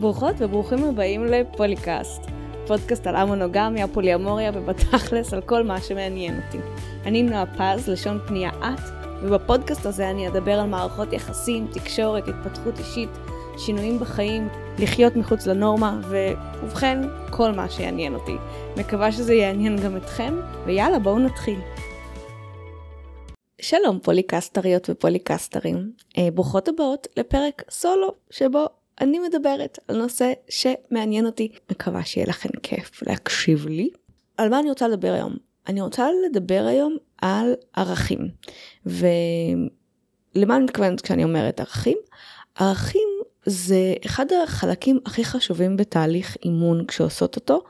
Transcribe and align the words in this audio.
ברוכות 0.00 0.36
וברוכים 0.38 0.84
הבאים 0.84 1.24
לפוליקאסט, 1.24 2.22
פודקאסט 2.66 3.06
על 3.06 3.16
המונוגמיה, 3.16 3.88
פוליאמוריה 3.88 4.50
ובתכלס 4.54 5.32
על 5.34 5.40
כל 5.40 5.62
מה 5.62 5.80
שמעניין 5.80 6.40
אותי. 6.46 6.58
אני 7.06 7.22
נועה 7.22 7.44
פז, 7.46 7.88
לשון 7.88 8.18
פנייה 8.26 8.50
את, 8.50 8.80
ובפודקאסט 9.22 9.86
הזה 9.86 10.10
אני 10.10 10.28
אדבר 10.28 10.60
על 10.60 10.66
מערכות 10.66 11.12
יחסים, 11.12 11.66
תקשורת, 11.72 12.24
התפתחות 12.28 12.78
אישית, 12.78 13.10
שינויים 13.58 13.98
בחיים, 13.98 14.48
לחיות 14.78 15.16
מחוץ 15.16 15.46
לנורמה, 15.46 16.00
ובכן, 16.62 16.98
כל 17.30 17.50
מה 17.50 17.70
שיעניין 17.70 18.14
אותי. 18.14 18.34
מקווה 18.76 19.12
שזה 19.12 19.34
יעניין 19.34 19.76
גם 19.76 19.96
אתכם, 19.96 20.34
ויאללה, 20.66 20.98
בואו 20.98 21.18
נתחיל. 21.18 21.58
שלום 23.60 23.98
פוליקסטריות 24.02 24.90
ופוליקסטרים, 24.90 25.92
אה, 26.18 26.28
ברוכות 26.34 26.68
הבאות 26.68 27.06
לפרק 27.16 27.62
סולו 27.70 28.14
שבו 28.30 28.66
אני 29.00 29.18
מדברת 29.18 29.78
על 29.88 29.96
נושא 29.96 30.32
שמעניין 30.48 31.26
אותי, 31.26 31.52
מקווה 31.70 32.04
שיהיה 32.04 32.26
לכם 32.26 32.48
כיף 32.62 33.02
להקשיב 33.02 33.66
לי. 33.66 33.90
על 34.36 34.48
מה 34.48 34.60
אני 34.60 34.68
רוצה 34.68 34.88
לדבר 34.88 35.12
היום? 35.12 35.36
אני 35.68 35.80
רוצה 35.80 36.08
לדבר 36.26 36.64
היום 36.68 36.96
על 37.22 37.54
ערכים. 37.76 38.28
ולמה 38.86 40.56
אני 40.56 40.64
מתכוונת 40.64 41.00
כשאני 41.00 41.24
אומרת 41.24 41.60
ערכים? 41.60 41.98
ערכים 42.54 43.08
זה 43.46 43.94
אחד 44.06 44.26
החלקים 44.32 44.98
הכי 45.06 45.24
חשובים 45.24 45.76
בתהליך 45.76 46.36
אימון 46.44 46.86
כשעושות 46.86 47.36
אותו. 47.36 47.62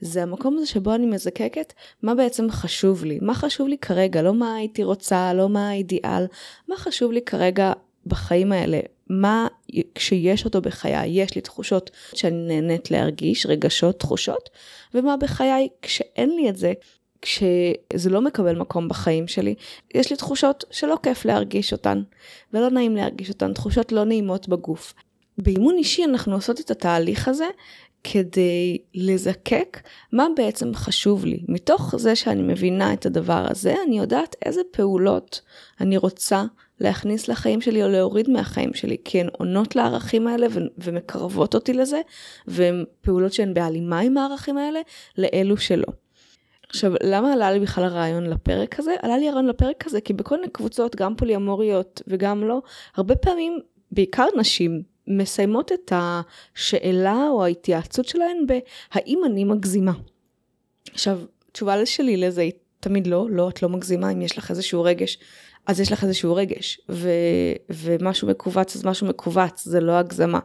זה 0.00 0.22
המקום 0.22 0.56
הזה 0.56 0.66
שבו 0.66 0.94
אני 0.94 1.06
מזקקת 1.06 1.72
מה 2.02 2.14
בעצם 2.14 2.50
חשוב 2.50 3.04
לי, 3.04 3.18
מה 3.22 3.34
חשוב 3.34 3.68
לי 3.68 3.78
כרגע, 3.78 4.22
לא 4.22 4.34
מה 4.34 4.54
הייתי 4.54 4.84
רוצה, 4.84 5.32
לא 5.32 5.48
מה 5.48 5.68
האידיאל, 5.68 6.26
מה 6.68 6.76
חשוב 6.76 7.12
לי 7.12 7.22
כרגע 7.22 7.72
בחיים 8.06 8.52
האלה, 8.52 8.80
מה 9.10 9.46
כשיש 9.94 10.44
אותו 10.44 10.60
בחיי, 10.60 11.22
יש 11.22 11.34
לי 11.34 11.40
תחושות 11.40 11.90
שאני 12.14 12.46
נהנית 12.46 12.90
להרגיש, 12.90 13.46
רגשות, 13.46 14.00
תחושות, 14.00 14.50
ומה 14.94 15.16
בחיי 15.16 15.68
כשאין 15.82 16.30
לי 16.36 16.48
את 16.48 16.56
זה, 16.56 16.72
כשזה 17.22 18.10
לא 18.10 18.20
מקבל 18.20 18.56
מקום 18.56 18.88
בחיים 18.88 19.28
שלי, 19.28 19.54
יש 19.94 20.10
לי 20.10 20.16
תחושות 20.16 20.64
שלא 20.70 20.96
כיף 21.02 21.24
להרגיש 21.24 21.72
אותן, 21.72 22.02
ולא 22.52 22.70
נעים 22.70 22.96
להרגיש 22.96 23.28
אותן, 23.28 23.52
תחושות 23.52 23.92
לא 23.92 24.04
נעימות 24.04 24.48
בגוף. 24.48 24.94
באימון 25.38 25.74
אישי 25.78 26.04
אנחנו 26.04 26.34
עושות 26.34 26.60
את 26.60 26.70
התהליך 26.70 27.28
הזה 27.28 27.46
כדי 28.04 28.78
לזקק 28.94 29.80
מה 30.12 30.26
בעצם 30.36 30.74
חשוב 30.74 31.24
לי. 31.24 31.44
מתוך 31.48 31.94
זה 31.96 32.16
שאני 32.16 32.42
מבינה 32.42 32.92
את 32.92 33.06
הדבר 33.06 33.46
הזה, 33.50 33.74
אני 33.86 33.98
יודעת 33.98 34.36
איזה 34.44 34.60
פעולות 34.70 35.40
אני 35.80 35.96
רוצה 35.96 36.44
להכניס 36.80 37.28
לחיים 37.28 37.60
שלי 37.60 37.82
או 37.82 37.88
להוריד 37.88 38.30
מהחיים 38.30 38.74
שלי, 38.74 38.96
כי 39.04 39.20
הן 39.20 39.28
עונות 39.32 39.76
לערכים 39.76 40.26
האלה 40.26 40.46
ו- 40.50 40.60
ומקרבות 40.78 41.54
אותי 41.54 41.72
לזה, 41.72 42.00
והן 42.46 42.84
פעולות 43.00 43.32
שהן 43.32 43.54
בהלימה 43.54 44.00
עם 44.00 44.18
הערכים 44.18 44.58
האלה, 44.58 44.80
לאלו 45.18 45.56
שלא. 45.56 45.86
עכשיו, 46.68 46.92
למה 47.02 47.32
עלה 47.32 47.52
לי 47.52 47.60
בכלל 47.60 47.84
הרעיון 47.84 48.26
לפרק 48.26 48.78
הזה? 48.78 48.94
עלה 49.02 49.18
לי 49.18 49.28
הרעיון 49.28 49.46
לפרק 49.46 49.86
הזה 49.86 50.00
כי 50.00 50.12
בכל 50.12 50.36
מיני 50.36 50.52
קבוצות, 50.52 50.96
גם 50.96 51.16
פוליאמוריות 51.16 52.02
וגם 52.06 52.44
לא, 52.44 52.62
הרבה 52.96 53.16
פעמים, 53.16 53.58
בעיקר 53.92 54.26
נשים, 54.36 54.82
מסיימות 55.06 55.72
את 55.72 55.92
השאלה 55.92 57.28
או 57.30 57.44
ההתייעצות 57.44 58.08
שלהן 58.08 58.46
ב"האם 58.46 59.20
אני 59.26 59.44
מגזימה?". 59.44 59.92
עכשיו, 60.92 61.20
תשובה 61.52 61.86
שלי 61.86 62.16
לזה 62.16 62.40
היא 62.40 62.52
תמיד 62.80 63.06
לא, 63.06 63.26
לא, 63.30 63.48
את 63.48 63.62
לא 63.62 63.68
מגזימה 63.68 64.12
אם 64.12 64.22
יש 64.22 64.38
לך 64.38 64.50
איזשהו 64.50 64.82
רגש. 64.82 65.18
אז 65.66 65.80
יש 65.80 65.92
לך 65.92 66.04
איזשהו 66.04 66.34
רגש, 66.34 66.80
ו, 66.88 67.10
ומשהו 67.70 68.28
מכווץ 68.28 68.76
אז 68.76 68.84
משהו 68.84 69.06
מכווץ, 69.06 69.64
זה 69.64 69.80
לא 69.80 69.92
הגזמה. 69.92 70.38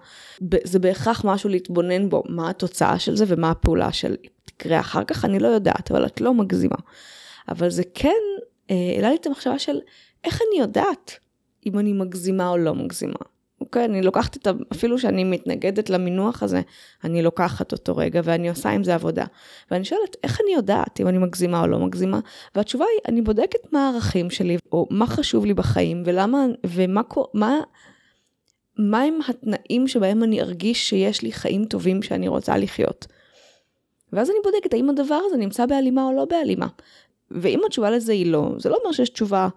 זה 0.64 0.80
בהכרח 0.80 1.26
משהו 1.26 1.50
להתבונן 1.50 2.10
בו, 2.10 2.24
מה 2.30 2.50
התוצאה 2.50 3.00
של 3.00 3.16
זה 3.16 3.26
ומה 3.28 3.52
הפעולה 3.52 3.92
של 3.92 4.16
תקרה 4.46 4.80
אחר 4.80 5.04
כך, 5.04 5.26
אני 5.26 5.40
לא 5.40 5.48
יודעת, 5.48 5.92
אבל 5.92 6.06
את 6.06 6.22
לא 6.22 6.34
מגזימה. 6.34 6.76
אבל 7.50 7.70
זה 7.70 7.84
כן 7.94 8.10
אה, 8.70 8.76
העלה 8.96 9.10
לי 9.10 9.16
את 9.16 9.26
המחשבה 9.26 9.60
של 9.60 9.80
איך 10.24 10.42
אני 10.42 10.62
יודעת 10.62 11.20
אם 11.66 11.80
אני 11.80 11.94
מגזימה 11.94 12.50
או 12.50 12.58
לא 12.58 12.76
מגזימה. 12.76 13.20
אוקיי, 13.62 13.86
אני 13.86 14.02
לוקחת 14.02 14.38
את 14.38 14.48
ה... 14.48 14.52
אפילו 14.72 15.00
שאני 15.00 15.24
מתנגדת 15.24 15.90
למינוח 15.90 16.44
הזה, 16.44 16.62
אני 17.04 17.22
לוקחת 17.22 17.72
אותו 17.72 17.98
רגע 17.98 18.22
ואני 18.24 18.50
עושה 18.50 18.70
עם 18.70 18.84
זה 18.84 18.96
עבודה. 18.96 19.26
ואני 19.72 19.86
שואלת, 19.86 20.16
איך 20.24 20.42
אני 20.42 20.54
יודעת 20.54 21.00
אם 21.00 21.08
אני 21.08 21.18
מגזימה 21.18 21.62
או 21.62 21.68
לא 21.68 21.80
מגזימה? 21.80 22.20
והתשובה 22.56 22.86
היא, 22.86 23.14
אני 23.14 23.22
בודקת 23.22 23.74
מה 23.74 23.88
הערכים 23.88 24.30
שלי, 24.30 24.58
או 24.72 24.88
מה 24.90 25.08
חשוב 25.08 25.46
לי 25.46 25.54
בחיים, 25.54 26.04
ולמה, 26.06 26.46
ומה 26.66 27.02
מה, 27.34 27.60
מה 28.78 29.02
הם 29.02 29.20
התנאים 29.28 29.88
שבהם 29.88 30.24
אני 30.24 30.42
ארגיש 30.42 30.90
שיש 30.90 31.22
לי 31.22 31.32
חיים 31.32 31.66
טובים 31.66 32.02
שאני 32.02 32.28
רוצה 32.28 32.58
לחיות. 32.58 33.08
ואז 34.14 34.30
אני 34.30 34.38
בודקת 34.44 34.74
האם 34.74 34.90
הדבר 34.90 35.20
הזה 35.26 35.38
נמצא 35.38 35.66
בהלימה 35.66 36.04
או 36.04 36.12
לא 36.16 36.26
בהלימה. 36.26 36.68
ואם 37.32 37.62
התשובה 37.66 37.90
לזה 37.90 38.12
היא 38.12 38.32
לא, 38.32 38.52
זה 38.58 38.70
לא 38.70 38.78
אומר 38.84 38.92
שיש 38.92 39.10
תשובה 39.10 39.48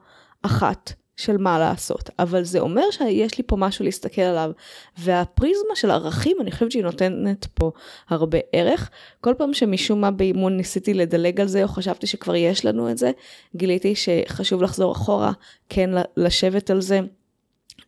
אחת. 0.42 0.92
של 1.16 1.36
מה 1.36 1.58
לעשות, 1.58 2.10
אבל 2.18 2.44
זה 2.44 2.60
אומר 2.60 2.90
שיש 2.90 3.38
לי 3.38 3.44
פה 3.46 3.56
משהו 3.56 3.84
להסתכל 3.84 4.22
עליו, 4.22 4.50
והפריזמה 4.98 5.76
של 5.76 5.90
ערכים, 5.90 6.36
אני 6.40 6.50
חושבת 6.50 6.72
שהיא 6.72 6.84
נותנת 6.84 7.46
פה 7.54 7.70
הרבה 8.08 8.38
ערך. 8.52 8.90
כל 9.20 9.34
פעם 9.38 9.54
שמשום 9.54 10.00
מה 10.00 10.10
באימון 10.10 10.56
ניסיתי 10.56 10.94
לדלג 10.94 11.40
על 11.40 11.48
זה, 11.48 11.62
או 11.62 11.68
חשבתי 11.68 12.06
שכבר 12.06 12.34
יש 12.34 12.64
לנו 12.64 12.90
את 12.90 12.98
זה, 12.98 13.10
גיליתי 13.56 13.94
שחשוב 13.94 14.62
לחזור 14.62 14.92
אחורה, 14.92 15.32
כן 15.68 15.90
לשבת 16.16 16.70
על 16.70 16.80
זה. 16.80 17.00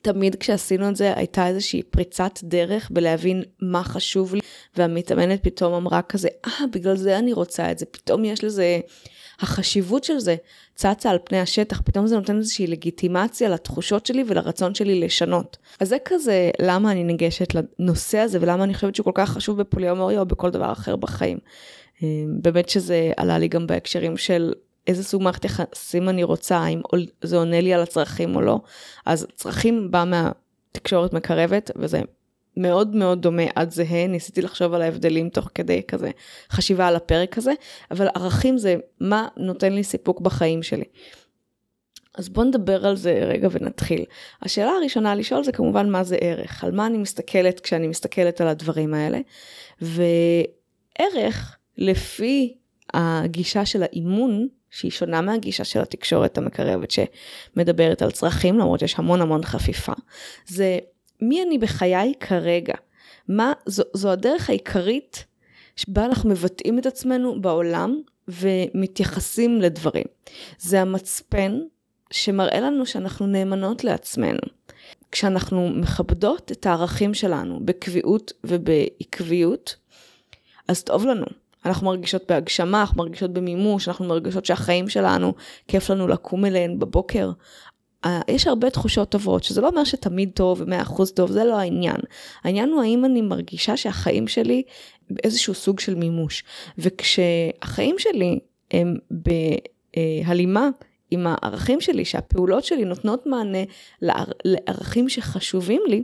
תמיד 0.03 0.37
כשעשינו 0.37 0.89
את 0.89 0.97
זה 0.97 1.13
הייתה 1.17 1.47
איזושהי 1.47 1.83
פריצת 1.83 2.39
דרך 2.43 2.91
בלהבין 2.91 3.43
מה 3.61 3.85
חשוב 3.85 4.35
לי, 4.35 4.41
והמתאמנת 4.77 5.43
פתאום 5.43 5.75
אמרה 5.75 6.03
כזה, 6.03 6.29
אה, 6.47 6.51
ah, 6.51 6.67
בגלל 6.73 6.97
זה 6.97 7.19
אני 7.19 7.33
רוצה 7.33 7.71
את 7.71 7.79
זה, 7.79 7.87
פתאום 7.87 8.25
יש 8.25 8.45
לזה... 8.45 8.81
החשיבות 9.41 10.05
של 10.05 10.19
זה 10.19 10.37
צצה 10.75 11.11
על 11.11 11.19
פני 11.25 11.41
השטח, 11.41 11.81
פתאום 11.85 12.07
זה 12.07 12.17
נותן 12.17 12.39
איזושהי 12.39 12.67
לגיטימציה 12.67 13.49
לתחושות 13.49 14.07
שלי 14.07 14.25
ולרצון 14.27 14.75
שלי 14.75 15.01
לשנות. 15.01 15.57
אז 15.81 15.89
זה 15.89 15.97
כזה 16.05 16.51
למה 16.63 16.93
אני 16.93 17.05
ניגשת 17.05 17.55
לנושא 17.55 18.19
הזה 18.19 18.39
ולמה 18.41 18.65
אני 18.65 18.75
חושבת 18.75 18.95
שהוא 18.95 19.05
כל 19.05 19.11
כך 19.15 19.31
חשוב 19.31 19.59
בפוליומוריה 19.59 20.21
או 20.21 20.27
בכל 20.27 20.51
דבר 20.51 20.73
אחר 20.73 20.97
בחיים. 20.97 21.39
אה, 22.03 22.09
באמת 22.43 22.69
שזה 22.69 23.13
עלה 23.17 23.39
לי 23.39 23.49
גם 23.49 23.67
בהקשרים 23.67 24.17
של 24.17 24.53
איזה 24.87 25.05
סוג 25.05 25.23
מערכת 25.23 25.45
יחסים 25.45 26.09
אני 26.09 26.25
רוצה, 26.25 26.57
האם 26.57 26.81
זה 27.23 27.37
עונה 27.37 27.61
לי 27.61 27.75
על 27.75 27.83
הצרכים 27.83 28.37
או 28.37 28.41
לא. 28.41 28.61
אז 29.07 29.27
צרכים 29.35 29.91
בא 29.91 30.05
מהתקשורת 30.05 31.13
מקרבת 31.13 31.71
וזה 31.77 32.01
מאוד 32.57 32.97
מאוד 32.97 33.23
דומה 33.23 33.43
עד 33.55 33.71
זהה, 33.71 34.07
ניסיתי 34.07 34.43
לחשוב 34.43 34.75
על 34.75 34.83
ההבדלים 34.83 35.29
תוך 35.29 35.51
כדי 35.55 35.83
כזה 35.89 36.11
חשיבה 36.51 36.87
על 36.89 36.97
הפרק 36.97 37.39
הזה, 37.39 37.53
אבל 37.91 38.09
ערכים 38.15 38.59
זה 38.59 38.77
מה 39.01 39.29
נותן 39.37 39.73
לי 39.73 39.85
סיפוק 39.85 40.21
בחיים 40.21 40.63
שלי. 40.63 40.85
אז 42.15 42.29
בואו 42.29 42.47
נדבר 42.47 42.87
על 42.87 42.97
זה 42.97 43.13
רגע 43.13 43.49
ונתחיל. 43.51 44.05
השאלה 44.43 44.71
הראשונה 44.71 45.15
לשאול 45.15 45.45
זה 45.45 45.53
כמובן 45.53 45.91
מה 45.91 46.05
זה 46.05 46.17
ערך, 46.21 46.65
על 46.65 46.71
מה 46.73 46.87
אני 46.87 46.99
מסתכלת 46.99 47.61
כשאני 47.61 47.89
מסתכלת 47.89 48.41
על 48.41 48.49
הדברים 48.49 48.95
האלה, 48.95 49.19
וערך 49.81 51.57
לפי 51.79 52.57
הגישה 52.95 53.67
של 53.67 53.83
האימון, 53.83 54.49
שהיא 54.71 54.91
שונה 54.91 55.21
מהגישה 55.21 55.65
של 55.65 55.81
התקשורת 55.81 56.39
המקרבת 56.39 56.91
שמדברת 56.91 58.03
על 58.03 58.11
צרכים, 58.11 58.59
למרות 58.59 58.81
שיש 58.81 58.95
המון 58.99 59.21
המון 59.21 59.45
חפיפה, 59.45 59.93
זה 60.47 60.79
מי 61.21 61.43
אני 61.43 61.59
בחיי 61.59 62.13
כרגע? 62.21 62.75
מה, 63.29 63.53
זו, 63.67 63.83
זו 63.95 64.11
הדרך 64.11 64.51
העיקרית 64.51 65.25
שבה 65.77 66.05
אנחנו 66.05 66.31
מבטאים 66.31 66.79
את 66.79 66.87
עצמנו 66.87 67.41
בעולם 67.43 68.01
ומתייחסים 68.29 69.61
לדברים. 69.61 70.05
זה 70.59 70.81
המצפן 70.81 71.61
שמראה 72.11 72.61
לנו 72.61 72.87
שאנחנו 72.87 73.27
נאמנות 73.27 73.85
לעצמנו. 73.85 74.41
כשאנחנו 75.13 75.69
מכבדות 75.69 76.53
את 76.53 76.67
הערכים 76.67 77.15
שלנו 77.15 77.61
בקביעות 77.65 78.33
ובעקביות, 78.45 79.77
אז 80.69 80.83
טוב 80.83 81.07
לנו. 81.07 81.27
אנחנו 81.67 81.87
מרגישות 81.87 82.23
בהגשמה, 82.29 82.81
אנחנו 82.81 83.03
מרגישות 83.03 83.33
במימוש, 83.33 83.89
אנחנו 83.89 84.05
מרגישות 84.05 84.47
שהחיים 84.47 84.89
שלנו, 84.89 85.35
כיף 85.69 85.91
לנו 85.91 86.09
לקום 86.09 86.45
אליהן 86.45 86.79
בבוקר, 86.79 87.31
יש 88.29 88.47
הרבה 88.47 88.71
תחושות 88.71 89.11
טובות, 89.11 89.45
שזה 89.45 89.61
לא 89.61 89.69
אומר 89.69 89.85
שתמיד 89.85 90.31
טוב 90.35 90.61
ו-100% 90.67 91.03
טוב, 91.15 91.31
זה 91.31 91.45
לא 91.45 91.57
העניין. 91.59 91.97
העניין 92.45 92.69
הוא 92.69 92.83
האם 92.83 93.05
אני 93.05 93.23
מרגישה 93.23 93.77
שהחיים 93.77 94.29
שלי 94.29 94.63
באיזשהו 95.11 95.55
סוג 95.55 95.81
של 95.81 95.95
מימוש. 95.95 96.45
וכשהחיים 96.79 97.97
שלי 97.99 98.39
הם 98.71 98.97
בהלימה 99.11 100.69
עם 101.11 101.27
הערכים 101.27 101.81
שלי, 101.81 102.05
שהפעולות 102.05 102.65
שלי 102.65 102.85
נותנות 102.85 103.27
מענה 103.27 103.65
לערכים 104.45 105.09
שחשובים 105.09 105.83
לי, 105.89 106.03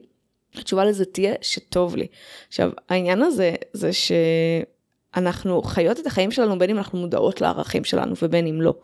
התשובה 0.54 0.84
לזה 0.84 1.04
תהיה 1.04 1.34
שטוב 1.40 1.96
לי. 1.96 2.06
עכשיו, 2.48 2.70
העניין 2.88 3.22
הזה 3.22 3.54
זה 3.72 3.92
ש... 3.92 4.12
אנחנו 5.16 5.62
חיות 5.62 6.00
את 6.00 6.06
החיים 6.06 6.30
שלנו 6.30 6.58
בין 6.58 6.70
אם 6.70 6.78
אנחנו 6.78 6.98
מודעות 6.98 7.40
לערכים 7.40 7.84
שלנו 7.84 8.14
ובין 8.22 8.46
אם 8.46 8.60
לא. 8.60 8.74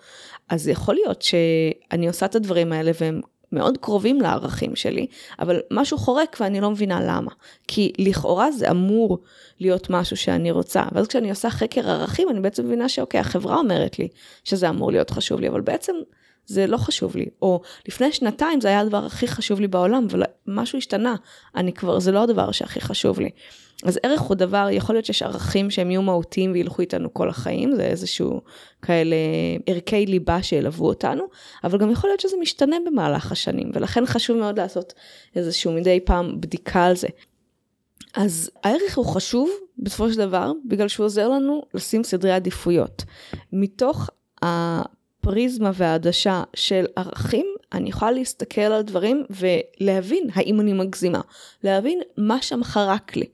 אז 0.48 0.68
יכול 0.68 0.94
להיות 0.94 1.22
שאני 1.22 2.08
עושה 2.08 2.26
את 2.26 2.34
הדברים 2.34 2.72
האלה 2.72 2.90
והם 3.00 3.20
מאוד 3.52 3.78
קרובים 3.78 4.20
לערכים 4.20 4.76
שלי, 4.76 5.06
אבל 5.38 5.60
משהו 5.70 5.98
חורק 5.98 6.36
ואני 6.40 6.60
לא 6.60 6.70
מבינה 6.70 7.00
למה. 7.00 7.30
כי 7.68 7.92
לכאורה 7.98 8.52
זה 8.52 8.70
אמור 8.70 9.18
להיות 9.60 9.90
משהו 9.90 10.16
שאני 10.16 10.50
רוצה, 10.50 10.82
ואז 10.92 11.06
כשאני 11.06 11.30
עושה 11.30 11.50
חקר 11.50 11.90
ערכים 11.90 12.28
אני 12.30 12.40
בעצם 12.40 12.64
מבינה 12.66 12.88
שאוקיי, 12.88 13.20
החברה 13.20 13.56
אומרת 13.56 13.98
לי 13.98 14.08
שזה 14.44 14.68
אמור 14.68 14.92
להיות 14.92 15.10
חשוב 15.10 15.40
לי, 15.40 15.48
אבל 15.48 15.60
בעצם 15.60 15.92
זה 16.46 16.66
לא 16.66 16.76
חשוב 16.76 17.16
לי. 17.16 17.26
או 17.42 17.60
לפני 17.88 18.12
שנתיים 18.12 18.60
זה 18.60 18.68
היה 18.68 18.80
הדבר 18.80 19.04
הכי 19.06 19.28
חשוב 19.28 19.60
לי 19.60 19.68
בעולם, 19.68 20.06
אבל 20.10 20.22
משהו 20.46 20.78
השתנה, 20.78 21.16
אני 21.56 21.72
כבר, 21.72 21.98
זה 22.00 22.12
לא 22.12 22.22
הדבר 22.22 22.52
שהכי 22.52 22.80
חשוב 22.80 23.20
לי. 23.20 23.30
אז 23.84 23.98
ערך 24.02 24.20
הוא 24.20 24.36
דבר, 24.36 24.68
יכול 24.70 24.94
להיות 24.94 25.04
שיש 25.04 25.22
ערכים 25.22 25.70
שהם 25.70 25.90
יהיו 25.90 26.02
מהותיים 26.02 26.52
וילכו 26.52 26.82
איתנו 26.82 27.14
כל 27.14 27.28
החיים, 27.28 27.74
זה 27.74 27.82
איזשהו 27.82 28.40
כאלה 28.82 29.16
ערכי 29.66 30.06
ליבה 30.06 30.42
שילוו 30.42 30.86
אותנו, 30.86 31.24
אבל 31.64 31.78
גם 31.78 31.90
יכול 31.90 32.10
להיות 32.10 32.20
שזה 32.20 32.36
משתנה 32.40 32.76
במהלך 32.86 33.32
השנים, 33.32 33.70
ולכן 33.74 34.06
חשוב 34.06 34.36
מאוד 34.36 34.60
לעשות 34.60 34.92
איזשהו 35.36 35.72
מדי 35.72 36.00
פעם 36.00 36.40
בדיקה 36.40 36.84
על 36.84 36.96
זה. 36.96 37.08
אז 38.14 38.50
הערך 38.64 38.98
הוא 38.98 39.06
חשוב 39.06 39.50
בסופו 39.78 40.12
של 40.12 40.18
דבר, 40.18 40.52
בגלל 40.68 40.88
שהוא 40.88 41.04
עוזר 41.06 41.28
לנו 41.28 41.62
לשים 41.74 42.04
סדרי 42.04 42.32
עדיפויות. 42.32 43.04
מתוך 43.52 44.10
הפריזמה 44.42 45.70
והעדשה 45.74 46.42
של 46.54 46.84
ערכים, 46.96 47.46
אני 47.72 47.88
יכולה 47.88 48.10
להסתכל 48.10 48.60
על 48.60 48.82
דברים 48.82 49.24
ולהבין 49.30 50.28
האם 50.34 50.60
אני 50.60 50.72
מגזימה. 50.72 51.20
להבין 51.64 52.00
מה 52.16 52.42
שם 52.42 52.64
חרק 52.64 53.16
לי. 53.16 53.26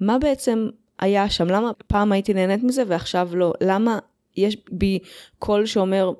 מה 0.00 0.18
בעצם 0.18 0.68
היה 0.98 1.30
שם? 1.30 1.46
למה 1.46 1.70
פעם 1.86 2.12
הייתי 2.12 2.34
נהנית 2.34 2.64
מזה 2.64 2.82
ועכשיו 2.86 3.28
לא? 3.34 3.52
למה 3.60 3.98
יש 4.36 4.56
בי 4.70 4.98
קול 5.38 5.66
שאומר, 5.66 6.12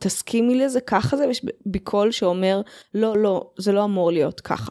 תסכימי 0.00 0.54
לזה, 0.54 0.80
ככה 0.80 1.16
זה, 1.16 1.26
ויש 1.26 1.44
בי 1.66 1.78
קול 1.78 2.10
שאומר, 2.10 2.60
לא, 2.94 3.18
לא, 3.18 3.50
זה 3.56 3.72
לא 3.72 3.84
אמור 3.84 4.12
להיות 4.12 4.40
ככה. 4.40 4.70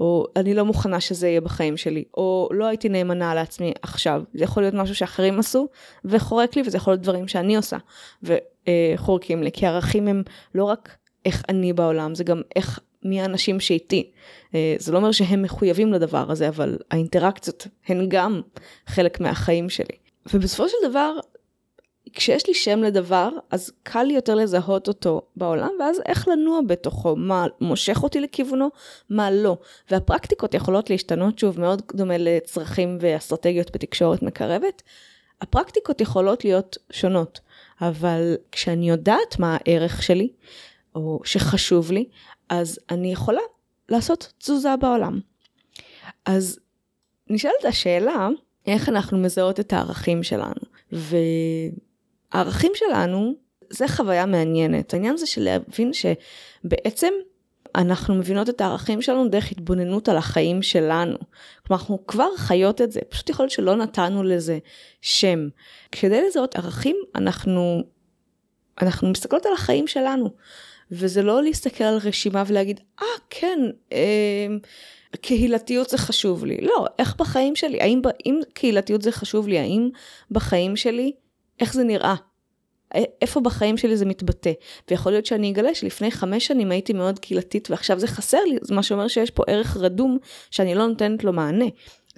או 0.00 0.26
אני 0.36 0.54
לא 0.54 0.64
מוכנה 0.64 1.00
שזה 1.00 1.28
יהיה 1.28 1.40
בחיים 1.40 1.76
שלי, 1.76 2.04
או 2.16 2.48
לא 2.52 2.64
הייתי 2.64 2.88
נאמנה 2.88 3.34
לעצמי 3.34 3.72
עכשיו. 3.82 4.22
זה 4.34 4.44
יכול 4.44 4.62
להיות 4.62 4.74
משהו 4.74 4.94
שאחרים 4.94 5.38
עשו 5.38 5.68
וחורק 6.04 6.56
לי, 6.56 6.62
וזה 6.66 6.76
יכול 6.76 6.92
להיות 6.92 7.02
דברים 7.02 7.28
שאני 7.28 7.56
עושה 7.56 7.76
וחורקים 8.22 9.42
לי, 9.42 9.52
כי 9.52 9.66
ערכים 9.66 10.08
הם 10.08 10.22
לא 10.54 10.64
רק 10.64 10.96
איך 11.24 11.42
אני 11.48 11.72
בעולם, 11.72 12.14
זה 12.14 12.24
גם 12.24 12.42
איך 12.56 12.80
מי 13.02 13.20
האנשים 13.20 13.60
שאיתי. 13.60 14.10
אה, 14.54 14.74
זה 14.78 14.92
לא 14.92 14.98
אומר 14.98 15.12
שהם 15.12 15.42
מחויבים 15.42 15.92
לדבר 15.92 16.30
הזה, 16.30 16.48
אבל 16.48 16.78
האינטראקציות 16.90 17.66
הן 17.88 18.08
גם 18.08 18.40
חלק 18.86 19.20
מהחיים 19.20 19.70
שלי. 19.70 19.96
ובסופו 20.34 20.68
של 20.68 20.76
דבר, 20.88 21.12
כשיש 22.12 22.46
לי 22.46 22.54
שם 22.54 22.82
לדבר, 22.82 23.28
אז 23.50 23.72
קל 23.82 24.02
לי 24.02 24.14
יותר 24.14 24.34
לזהות 24.34 24.88
אותו 24.88 25.22
בעולם, 25.36 25.70
ואז 25.80 26.00
איך 26.06 26.28
לנוע 26.28 26.60
בתוכו, 26.66 27.16
מה 27.16 27.46
מושך 27.60 28.02
אותי 28.02 28.20
לכיוונו, 28.20 28.68
מה 29.10 29.30
לא. 29.30 29.56
והפרקטיקות 29.90 30.54
יכולות 30.54 30.90
להשתנות 30.90 31.38
שוב, 31.38 31.60
מאוד 31.60 31.82
דומה 31.94 32.14
לצרכים 32.18 32.98
ואסטרטגיות 33.00 33.70
בתקשורת 33.70 34.22
מקרבת. 34.22 34.82
הפרקטיקות 35.40 36.00
יכולות 36.00 36.44
להיות 36.44 36.78
שונות, 36.92 37.40
אבל 37.80 38.36
כשאני 38.52 38.90
יודעת 38.90 39.38
מה 39.38 39.56
הערך 39.60 40.02
שלי, 40.02 40.28
או 40.94 41.20
שחשוב 41.24 41.92
לי, 41.92 42.04
אז 42.50 42.78
אני 42.90 43.12
יכולה 43.12 43.40
לעשות 43.88 44.32
תזוזה 44.38 44.76
בעולם. 44.76 45.20
אז 46.24 46.58
נשאלת 47.30 47.64
השאלה, 47.64 48.28
איך 48.66 48.88
אנחנו 48.88 49.18
מזהות 49.18 49.60
את 49.60 49.72
הערכים 49.72 50.22
שלנו? 50.22 50.60
והערכים 52.32 52.72
שלנו, 52.74 53.34
זה 53.70 53.88
חוויה 53.88 54.26
מעניינת. 54.26 54.94
העניין 54.94 55.16
זה 55.16 55.26
של 55.26 55.42
להבין 55.42 55.90
שבעצם 55.92 57.12
אנחנו 57.74 58.14
מבינות 58.14 58.48
את 58.48 58.60
הערכים 58.60 59.02
שלנו 59.02 59.28
דרך 59.28 59.52
התבוננות 59.52 60.08
על 60.08 60.16
החיים 60.16 60.62
שלנו. 60.62 61.18
כלומר, 61.66 61.82
אנחנו 61.82 62.06
כבר 62.06 62.28
חיות 62.36 62.80
את 62.80 62.92
זה, 62.92 63.00
פשוט 63.08 63.30
יכול 63.30 63.44
להיות 63.44 63.52
שלא 63.52 63.76
נתנו 63.76 64.22
לזה 64.22 64.58
שם. 65.00 65.48
כדי 65.92 66.26
לזהות 66.26 66.56
ערכים, 66.56 66.96
אנחנו, 67.14 67.82
אנחנו 68.82 69.08
מסתכלות 69.10 69.46
על 69.46 69.52
החיים 69.52 69.86
שלנו. 69.86 70.30
וזה 70.92 71.22
לא 71.22 71.42
להסתכל 71.42 71.84
על 71.84 71.96
רשימה 71.96 72.42
ולהגיד, 72.46 72.80
אה, 73.02 73.06
ah, 73.06 73.20
כן, 73.30 73.58
אה, 73.92 74.46
קהילתיות 75.20 75.90
זה 75.90 75.98
חשוב 75.98 76.44
לי. 76.44 76.60
לא, 76.60 76.86
איך 76.98 77.16
בחיים 77.16 77.56
שלי, 77.56 77.80
האם, 77.80 78.02
אם 78.26 78.40
קהילתיות 78.52 79.02
זה 79.02 79.12
חשוב 79.12 79.48
לי, 79.48 79.58
האם 79.58 79.88
בחיים 80.30 80.76
שלי, 80.76 81.12
איך 81.60 81.74
זה 81.74 81.84
נראה? 81.84 82.14
איפה 83.22 83.40
בחיים 83.40 83.76
שלי 83.76 83.96
זה 83.96 84.04
מתבטא. 84.04 84.52
ויכול 84.90 85.12
להיות 85.12 85.26
שאני 85.26 85.50
אגלה 85.50 85.74
שלפני 85.74 86.10
חמש 86.10 86.46
שנים 86.46 86.70
הייתי 86.70 86.92
מאוד 86.92 87.18
קהילתית 87.18 87.70
ועכשיו 87.70 87.98
זה 87.98 88.06
חסר 88.06 88.44
לי, 88.44 88.58
זה 88.62 88.74
מה 88.74 88.82
שאומר 88.82 89.08
שיש 89.08 89.30
פה 89.30 89.42
ערך 89.46 89.76
רדום 89.76 90.18
שאני 90.50 90.74
לא 90.74 90.86
נותנת 90.86 91.24
לו 91.24 91.32
מענה. 91.32 91.64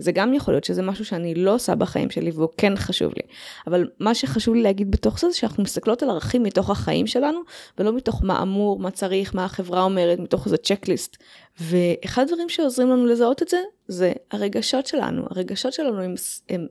זה 0.02 0.12
גם 0.12 0.34
יכול 0.34 0.54
להיות 0.54 0.64
שזה 0.64 0.82
משהו 0.82 1.04
שאני 1.04 1.34
לא 1.34 1.54
עושה 1.54 1.74
בחיים 1.74 2.10
שלי 2.10 2.30
והוא 2.30 2.48
כן 2.56 2.76
חשוב 2.76 3.12
לי. 3.16 3.22
אבל 3.66 3.88
מה 3.98 4.14
שחשוב 4.14 4.54
לי 4.54 4.62
להגיד 4.62 4.90
בתוך 4.90 5.20
זה, 5.20 5.30
זה 5.30 5.36
שאנחנו 5.36 5.62
מסתכלות 5.62 6.02
על 6.02 6.10
ערכים 6.10 6.42
מתוך 6.42 6.70
החיים 6.70 7.06
שלנו, 7.06 7.40
ולא 7.78 7.92
מתוך 7.92 8.20
מה 8.24 8.42
אמור, 8.42 8.78
מה 8.78 8.90
צריך, 8.90 9.34
מה 9.34 9.44
החברה 9.44 9.82
אומרת, 9.82 10.18
מתוך 10.18 10.46
איזה 10.46 10.56
צ'קליסט. 10.56 11.16
ואחד 11.60 12.22
הדברים 12.22 12.48
שעוזרים 12.48 12.90
לנו 12.90 13.06
לזהות 13.06 13.42
את 13.42 13.48
זה, 13.48 13.58
זה 13.88 14.12
הרגשות 14.30 14.86
שלנו. 14.86 15.22
הרגשות 15.30 15.72
שלנו 15.72 16.00
הם, 16.00 16.14
הם, 16.48 16.66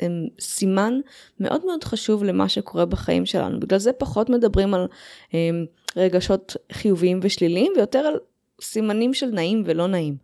הם 0.00 0.26
סימן 0.40 1.00
מאוד 1.40 1.64
מאוד 1.66 1.84
חשוב 1.84 2.24
למה 2.24 2.48
שקורה 2.48 2.84
בחיים 2.84 3.26
שלנו. 3.26 3.60
בגלל 3.60 3.78
זה 3.78 3.92
פחות 3.92 4.30
מדברים 4.30 4.74
על 4.74 4.86
הם, 5.32 5.66
רגשות 5.96 6.56
חיוביים 6.72 7.20
ושליליים, 7.22 7.72
ויותר 7.76 7.98
על 7.98 8.18
סימנים 8.60 9.14
של 9.14 9.26
נעים 9.26 9.62
ולא 9.66 9.86
נעים. 9.86 10.16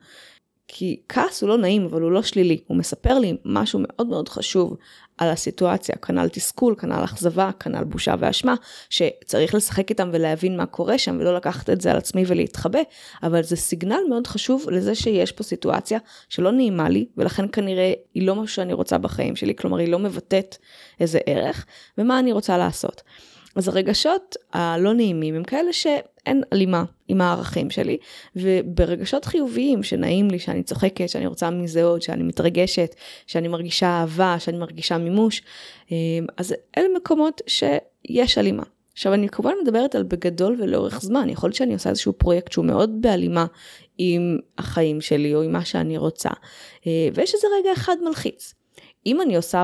כי 0.72 1.00
כעס 1.08 1.42
הוא 1.42 1.48
לא 1.48 1.58
נעים, 1.58 1.84
אבל 1.84 2.02
הוא 2.02 2.10
לא 2.10 2.22
שלילי. 2.22 2.58
הוא 2.66 2.76
מספר 2.76 3.18
לי 3.18 3.36
משהו 3.44 3.80
מאוד 3.82 4.06
מאוד 4.06 4.28
חשוב 4.28 4.76
על 5.18 5.28
הסיטואציה, 5.28 5.94
כנ"ל 5.96 6.28
תסכול, 6.28 6.74
כנ"ל 6.78 7.04
אכזבה, 7.04 7.50
כנ"ל 7.60 7.84
בושה 7.84 8.14
ואשמה, 8.18 8.54
שצריך 8.90 9.54
לשחק 9.54 9.90
איתם 9.90 10.10
ולהבין 10.12 10.56
מה 10.56 10.66
קורה 10.66 10.98
שם, 10.98 11.16
ולא 11.20 11.36
לקחת 11.36 11.70
את 11.70 11.80
זה 11.80 11.90
על 11.90 11.96
עצמי 11.96 12.24
ולהתחבא, 12.26 12.78
אבל 13.22 13.42
זה 13.42 13.56
סיגנל 13.56 14.00
מאוד 14.08 14.26
חשוב 14.26 14.70
לזה 14.70 14.94
שיש 14.94 15.32
פה 15.32 15.42
סיטואציה 15.42 15.98
שלא 16.28 16.52
נעימה 16.52 16.88
לי, 16.88 17.06
ולכן 17.16 17.44
כנראה 17.52 17.92
היא 18.14 18.26
לא 18.26 18.34
משהו 18.34 18.54
שאני 18.54 18.72
רוצה 18.72 18.98
בחיים 18.98 19.36
שלי, 19.36 19.54
כלומר 19.54 19.76
היא 19.78 19.88
לא 19.88 19.98
מבטאת 19.98 20.56
איזה 21.00 21.18
ערך, 21.26 21.66
ומה 21.98 22.18
אני 22.18 22.32
רוצה 22.32 22.58
לעשות. 22.58 23.02
אז 23.56 23.68
הרגשות 23.68 24.36
הלא 24.52 24.92
נעימים 24.92 25.34
הם 25.34 25.44
כאלה 25.44 25.72
שאין 25.72 26.42
הלימה 26.52 26.84
עם 27.08 27.20
הערכים 27.20 27.70
שלי, 27.70 27.98
וברגשות 28.36 29.24
חיוביים 29.24 29.82
שנעים 29.82 30.30
לי, 30.30 30.38
שאני 30.38 30.62
צוחקת, 30.62 31.08
שאני 31.08 31.26
רוצה 31.26 31.50
מזה 31.50 31.84
עוד, 31.84 32.02
שאני 32.02 32.22
מתרגשת, 32.22 32.94
שאני 33.26 33.48
מרגישה 33.48 33.86
אהבה, 33.86 34.36
שאני 34.38 34.58
מרגישה 34.58 34.98
מימוש, 34.98 35.42
אה, 35.92 35.96
אז 36.36 36.54
אלה 36.78 36.86
מקומות 36.96 37.40
שיש 37.46 38.38
הלימה. 38.38 38.62
עכשיו 38.92 39.14
אני 39.14 39.28
כמובן 39.28 39.52
מדברת 39.62 39.94
על 39.94 40.02
בגדול 40.02 40.56
ולאורך 40.60 41.00
זמן, 41.00 41.28
יכול 41.28 41.48
להיות 41.48 41.56
שאני 41.56 41.74
עושה 41.74 41.90
איזשהו 41.90 42.12
פרויקט 42.12 42.52
שהוא 42.52 42.64
מאוד 42.64 43.02
בהלימה 43.02 43.46
עם 43.98 44.38
החיים 44.58 45.00
שלי 45.00 45.34
או 45.34 45.42
עם 45.42 45.52
מה 45.52 45.64
שאני 45.64 45.98
רוצה, 45.98 46.30
אה, 46.86 47.08
ויש 47.14 47.34
איזה 47.34 47.46
רגע 47.60 47.72
אחד 47.72 47.96
מלחיץ. 48.04 48.54
אם 49.06 49.20
אני 49.20 49.36
עושה 49.36 49.62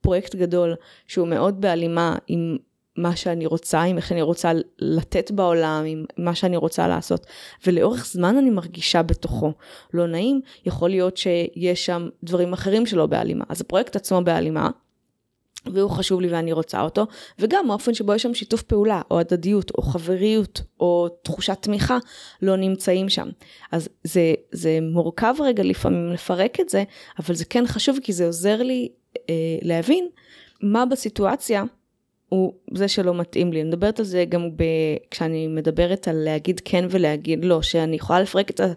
פרויקט 0.00 0.34
גדול 0.34 0.74
שהוא 1.06 1.28
מאוד 1.28 1.60
בהלימה 1.60 2.16
עם 2.26 2.58
מה 3.02 3.16
שאני 3.16 3.46
רוצה, 3.46 3.82
עם 3.82 3.96
איך 3.96 4.12
אני 4.12 4.22
רוצה 4.22 4.52
לתת 4.78 5.30
בעולם, 5.30 5.84
עם 5.86 6.04
מה 6.18 6.34
שאני 6.34 6.56
רוצה 6.56 6.88
לעשות. 6.88 7.26
ולאורך 7.66 8.06
זמן 8.06 8.36
אני 8.36 8.50
מרגישה 8.50 9.02
בתוכו 9.02 9.52
לא 9.94 10.06
נעים, 10.06 10.40
יכול 10.66 10.90
להיות 10.90 11.16
שיש 11.16 11.86
שם 11.86 12.08
דברים 12.24 12.52
אחרים 12.52 12.86
שלא 12.86 13.06
בהלימה. 13.06 13.44
אז 13.48 13.60
הפרויקט 13.60 13.96
עצמו 13.96 14.20
בהלימה, 14.24 14.70
והוא 15.66 15.90
חשוב 15.90 16.20
לי 16.20 16.28
ואני 16.28 16.52
רוצה 16.52 16.80
אותו, 16.80 17.06
וגם 17.38 17.70
האופן 17.70 17.94
שבו 17.94 18.14
יש 18.14 18.22
שם 18.22 18.34
שיתוף 18.34 18.62
פעולה, 18.62 19.02
או 19.10 19.18
הדדיות, 19.18 19.70
או 19.70 19.82
חבריות, 19.82 20.62
או 20.80 21.08
תחושת 21.22 21.58
תמיכה, 21.60 21.98
לא 22.42 22.56
נמצאים 22.56 23.08
שם. 23.08 23.28
אז 23.72 23.88
זה, 24.04 24.34
זה 24.52 24.78
מורכב 24.82 25.34
רגע 25.40 25.62
לפעמים 25.62 26.12
לפרק 26.12 26.60
את 26.60 26.68
זה, 26.68 26.84
אבל 27.18 27.34
זה 27.34 27.44
כן 27.44 27.66
חשוב 27.66 27.98
כי 28.02 28.12
זה 28.12 28.26
עוזר 28.26 28.62
לי 28.62 28.88
אה, 29.30 29.34
להבין 29.62 30.08
מה 30.62 30.86
בסיטואציה 30.86 31.64
הוא 32.30 32.52
זה 32.74 32.88
שלא 32.88 33.14
מתאים 33.14 33.52
לי. 33.52 33.60
אני 33.60 33.68
מדברת 33.68 33.98
על 33.98 34.04
זה 34.04 34.24
גם 34.28 34.50
ב... 34.56 34.64
כשאני 35.10 35.48
מדברת 35.48 36.08
על 36.08 36.16
להגיד 36.16 36.60
כן 36.64 36.84
ולהגיד 36.90 37.44
לא, 37.44 37.62
שאני 37.62 37.96
יכולה 37.96 38.20
לפרק 38.20 38.50
את, 38.50 38.60
ה... 38.60 38.72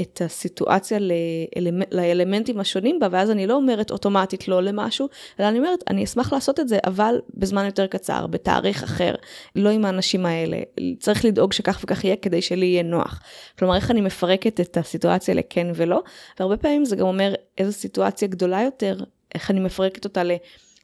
את 0.00 0.22
הסיטואציה 0.24 0.98
לאלמנ... 0.98 1.82
לאלמנטים 1.90 2.60
השונים 2.60 3.00
בה, 3.00 3.08
ואז 3.10 3.30
אני 3.30 3.46
לא 3.46 3.54
אומרת 3.54 3.90
אוטומטית 3.90 4.48
לא 4.48 4.62
למשהו, 4.62 5.08
אלא 5.40 5.48
אני 5.48 5.58
אומרת, 5.58 5.78
אני 5.88 6.04
אשמח 6.04 6.32
לעשות 6.32 6.60
את 6.60 6.68
זה, 6.68 6.78
אבל 6.86 7.20
בזמן 7.34 7.66
יותר 7.66 7.86
קצר, 7.86 8.26
בתאריך 8.26 8.82
אחר, 8.82 9.14
לא 9.56 9.68
עם 9.68 9.84
האנשים 9.84 10.26
האלה. 10.26 10.58
צריך 10.98 11.24
לדאוג 11.24 11.52
שכך 11.52 11.80
וכך 11.84 12.04
יהיה 12.04 12.16
כדי 12.16 12.42
שלי 12.42 12.66
יהיה 12.66 12.82
נוח. 12.82 13.20
כלומר, 13.58 13.76
איך 13.76 13.90
אני 13.90 14.00
מפרקת 14.00 14.60
את 14.60 14.76
הסיטואציה 14.76 15.34
לכן 15.34 15.66
ולא, 15.74 16.02
והרבה 16.40 16.56
פעמים 16.56 16.84
זה 16.84 16.96
גם 16.96 17.06
אומר 17.06 17.34
איזו 17.58 17.72
סיטואציה 17.72 18.28
גדולה 18.28 18.62
יותר, 18.62 18.96
איך 19.34 19.50
אני 19.50 19.60
מפרקת 19.60 20.04
אותה 20.04 20.24
ל... 20.24 20.32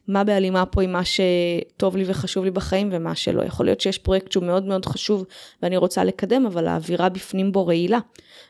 מה 0.09 0.23
בהלימה 0.23 0.65
פה 0.65 0.81
עם 0.81 0.91
מה 0.91 1.01
שטוב 1.05 1.97
לי 1.97 2.03
וחשוב 2.07 2.43
לי 2.45 2.51
בחיים 2.51 2.89
ומה 2.91 3.15
שלא. 3.15 3.43
יכול 3.43 3.65
להיות 3.65 3.81
שיש 3.81 3.97
פרויקט 3.97 4.31
שהוא 4.31 4.43
מאוד 4.43 4.65
מאוד 4.65 4.85
חשוב 4.85 5.25
ואני 5.63 5.77
רוצה 5.77 6.03
לקדם, 6.03 6.45
אבל 6.45 6.67
האווירה 6.67 7.09
בפנים 7.09 7.51
בו 7.51 7.67
רעילה. 7.67 7.99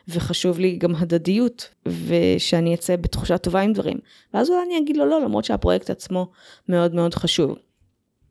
וחשוב 0.08 0.58
לי 0.58 0.76
גם 0.76 0.94
הדדיות, 0.94 1.68
ושאני 2.06 2.74
אצא 2.74 2.96
בתחושה 2.96 3.38
טובה 3.38 3.60
עם 3.60 3.72
דברים. 3.72 3.98
ואז 4.34 4.50
אולי 4.50 4.62
אני 4.66 4.78
אגיד 4.78 4.96
לו 4.96 5.06
לא, 5.06 5.20
למרות 5.20 5.44
שהפרויקט 5.44 5.90
עצמו 5.90 6.30
מאוד 6.68 6.94
מאוד 6.94 7.14
חשוב. 7.14 7.56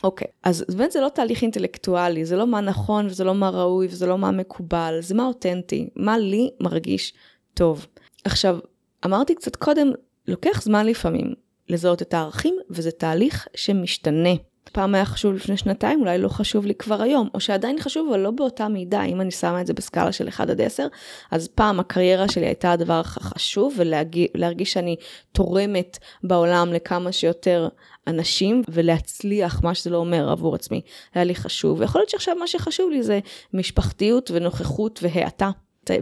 אוקיי, 0.04 0.28
okay. 0.28 0.32
אז 0.44 0.66
באמת 0.76 0.92
זה 0.92 1.02
לא 1.02 1.10
תהליך 1.10 1.42
אינטלקטואלי, 1.42 2.26
זה 2.26 2.38
לא 2.38 2.48
מה 2.48 2.62
נכון 2.62 3.06
וזה 3.06 3.24
לא 3.24 3.36
מה 3.36 3.50
ראוי 3.50 3.88
וזה 3.88 4.06
לא 4.06 4.18
מה 4.18 4.32
מקובל, 4.32 4.98
זה 5.02 5.16
מה 5.16 5.26
אותנטי, 5.26 5.90
מה 5.96 6.18
לי 6.18 6.50
מרגיש 6.60 7.14
טוב. 7.54 7.88
עכשיו, 8.26 8.58
אמרתי 9.06 9.36
קצת 9.36 9.56
קודם, 9.56 9.92
לוקח 10.28 10.62
זמן 10.62 10.86
לפעמים 10.86 11.34
לזהות 11.70 12.02
את 12.02 12.14
הערכים, 12.14 12.56
וזה 12.70 12.92
תהליך 12.92 13.48
שמשתנה. 13.56 14.30
פעם 14.72 14.96
היה 14.96 15.06
חשוב 15.06 15.34
לפני 15.34 15.58
שנתיים, 15.58 16.00
אולי 16.00 16.18
לא 16.18 16.30
חשוב 16.30 16.66
לי 16.66 16.76
כבר 16.76 17.02
היום, 17.02 17.30
או 17.34 17.40
שעדיין 17.40 17.80
חשוב, 17.80 18.10
אבל 18.10 18.20
לא 18.20 18.32
באותה 18.32 18.68
מידה. 18.68 19.04
אם 19.04 19.22
אני 19.22 19.32
שמה 19.32 19.62
את 19.62 19.68
זה 19.68 19.74
בסקאלה 19.74 20.12
של 20.12 20.28
1 20.28 20.50
עד 20.50 20.62
10, 20.62 20.88
אז 21.32 21.48
פעם 21.48 21.80
הקריירה 21.80 22.28
שלי 22.28 22.46
הייתה 22.46 22.72
הדבר 22.72 23.00
החשוב, 23.00 23.76
ולהרגיש 23.78 24.74
שאני 24.74 24.96
תורמת 25.32 25.98
בעולם 26.24 26.74
לכמה 26.74 27.12
שיותר 27.12 27.68
אנשים, 28.08 28.62
ולהצליח, 28.68 29.64
מה 29.64 29.76
שזה 29.76 29.90
לא 29.90 29.98
אומר 29.98 30.30
עבור 30.30 30.56
עצמי, 30.56 30.82
היה 31.14 31.24
לי 31.24 31.36
חשוב. 31.36 31.80
ויכול 31.80 32.02
להיות 32.02 32.10
שעכשיו 32.10 32.36
מה 32.36 32.48
שחשוב 32.48 32.92
לי 32.92 33.04
זה 33.04 33.20
משפחתיות 33.54 34.32
ונוכחות 34.32 35.00
והאטה. 35.04 35.50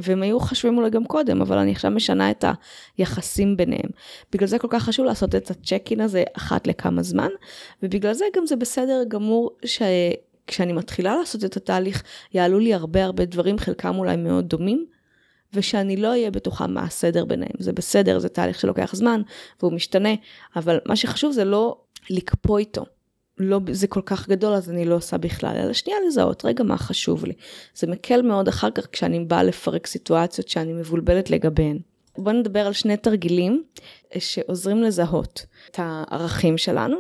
והם 0.01 0.23
היו 0.23 0.39
חשובים 0.39 0.77
אולי 0.77 0.89
גם 0.89 1.05
קודם, 1.05 1.41
אבל 1.41 1.57
אני 1.57 1.71
עכשיו 1.71 1.91
משנה 1.91 2.31
את 2.31 2.45
היחסים 2.97 3.57
ביניהם. 3.57 3.89
בגלל 4.31 4.47
זה 4.47 4.59
כל 4.59 4.67
כך 4.69 4.83
חשוב 4.83 5.05
לעשות 5.05 5.35
את 5.35 5.51
הצ'ק-אין 5.51 6.01
הזה 6.01 6.23
אחת 6.33 6.67
לכמה 6.67 7.03
זמן, 7.03 7.29
ובגלל 7.83 8.13
זה 8.13 8.25
גם 8.35 8.45
זה 8.45 8.55
בסדר 8.55 9.03
גמור 9.07 9.51
שכשאני 9.65 10.73
מתחילה 10.73 11.15
לעשות 11.15 11.45
את 11.45 11.57
התהליך, 11.57 12.03
יעלו 12.33 12.59
לי 12.59 12.73
הרבה 12.73 13.03
הרבה 13.03 13.25
דברים, 13.25 13.57
חלקם 13.57 13.95
אולי 13.97 14.17
מאוד 14.17 14.49
דומים. 14.49 14.85
ושאני 15.53 15.97
לא 15.97 16.07
אהיה 16.07 16.31
בטוחה 16.31 16.67
מה 16.67 16.83
הסדר 16.83 17.25
ביניהם. 17.25 17.55
זה 17.59 17.73
בסדר, 17.73 18.19
זה 18.19 18.29
תהליך 18.29 18.59
שלוקח 18.59 18.95
זמן 18.95 19.21
והוא 19.59 19.73
משתנה, 19.73 20.09
אבל 20.55 20.79
מה 20.85 20.95
שחשוב 20.95 21.31
זה 21.31 21.45
לא 21.45 21.77
לקפוא 22.09 22.59
איתו. 22.59 22.85
לא, 23.39 23.59
זה 23.71 23.87
כל 23.87 24.01
כך 24.05 24.29
גדול 24.29 24.53
אז 24.53 24.69
אני 24.69 24.85
לא 24.85 24.95
עושה 24.95 25.17
בכלל, 25.17 25.55
אלא 25.57 25.73
שנייה 25.73 25.99
לזהות, 26.07 26.45
רגע 26.45 26.63
מה 26.63 26.77
חשוב 26.77 27.25
לי. 27.25 27.33
זה 27.75 27.87
מקל 27.87 28.21
מאוד 28.21 28.47
אחר 28.47 28.71
כך 28.71 28.87
כשאני 28.91 29.19
באה 29.19 29.43
לפרק 29.43 29.87
סיטואציות 29.87 30.47
שאני 30.47 30.73
מבולבלת 30.73 31.29
לגביהן. 31.29 31.79
בואו 32.17 32.35
נדבר 32.35 32.67
על 32.67 32.73
שני 32.73 32.97
תרגילים 32.97 33.63
אה, 34.15 34.19
שעוזרים 34.19 34.83
לזהות 34.83 35.45
את 35.71 35.79
הערכים 35.79 36.57
שלנו. 36.57 36.97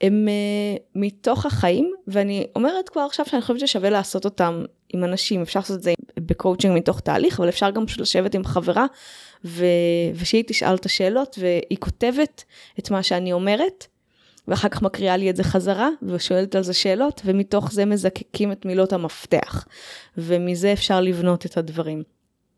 הם 0.00 0.28
uh, 0.28 0.82
מתוך 0.94 1.46
החיים, 1.46 1.92
ואני 2.06 2.46
אומרת 2.56 2.88
כבר 2.88 3.00
עכשיו 3.00 3.26
שאני 3.26 3.42
חושבת 3.42 3.60
ששווה 3.60 3.90
לעשות 3.90 4.24
אותם 4.24 4.64
עם 4.88 5.04
אנשים, 5.04 5.42
אפשר 5.42 5.60
לעשות 5.60 5.76
את 5.76 5.82
זה 5.82 5.94
בקואוצ'ינג 6.20 6.76
מתוך 6.76 7.00
תהליך, 7.00 7.40
אבל 7.40 7.48
אפשר 7.48 7.70
גם 7.70 7.86
פשוט 7.86 8.00
לשבת 8.00 8.34
עם 8.34 8.44
חברה, 8.44 8.86
ו... 9.44 9.64
ושהיא 10.14 10.44
תשאל 10.46 10.74
את 10.74 10.86
השאלות, 10.86 11.38
והיא 11.40 11.78
כותבת 11.78 12.44
את 12.78 12.90
מה 12.90 13.02
שאני 13.02 13.32
אומרת, 13.32 13.86
ואחר 14.48 14.68
כך 14.68 14.82
מקריאה 14.82 15.16
לי 15.16 15.30
את 15.30 15.36
זה 15.36 15.44
חזרה, 15.44 15.88
ושואלת 16.02 16.54
על 16.54 16.62
זה 16.62 16.72
שאלות, 16.72 17.22
ומתוך 17.24 17.72
זה 17.72 17.84
מזקקים 17.84 18.52
את 18.52 18.64
מילות 18.64 18.92
המפתח. 18.92 19.66
ומזה 20.18 20.72
אפשר 20.72 21.00
לבנות 21.00 21.46
את 21.46 21.56
הדברים. 21.56 22.02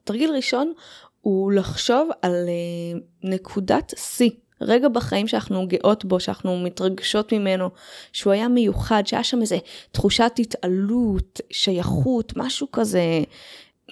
תרגיל 0.05 0.31
ראשון 0.31 0.73
הוא 1.21 1.53
לחשוב 1.53 2.09
על 2.23 2.33
אה, 2.33 3.01
נקודת 3.23 3.95
שיא. 3.97 4.31
רגע 4.61 4.89
בחיים 4.89 5.29
שאנחנו 5.29 5.67
גאות 5.69 6.05
בו, 6.05 6.21
שאנחנו 6.21 6.59
מתרגשות 6.59 7.33
ממנו, 7.33 7.71
שהוא 8.13 8.33
היה 8.33 8.49
מיוחד, 8.49 9.03
שהיה 9.07 9.25
שם 9.25 9.41
איזה 9.41 9.59
תחושת 9.93 10.33
התעלות, 10.39 11.41
שייכות, 11.51 12.33
משהו 12.37 12.67
כזה 12.73 13.23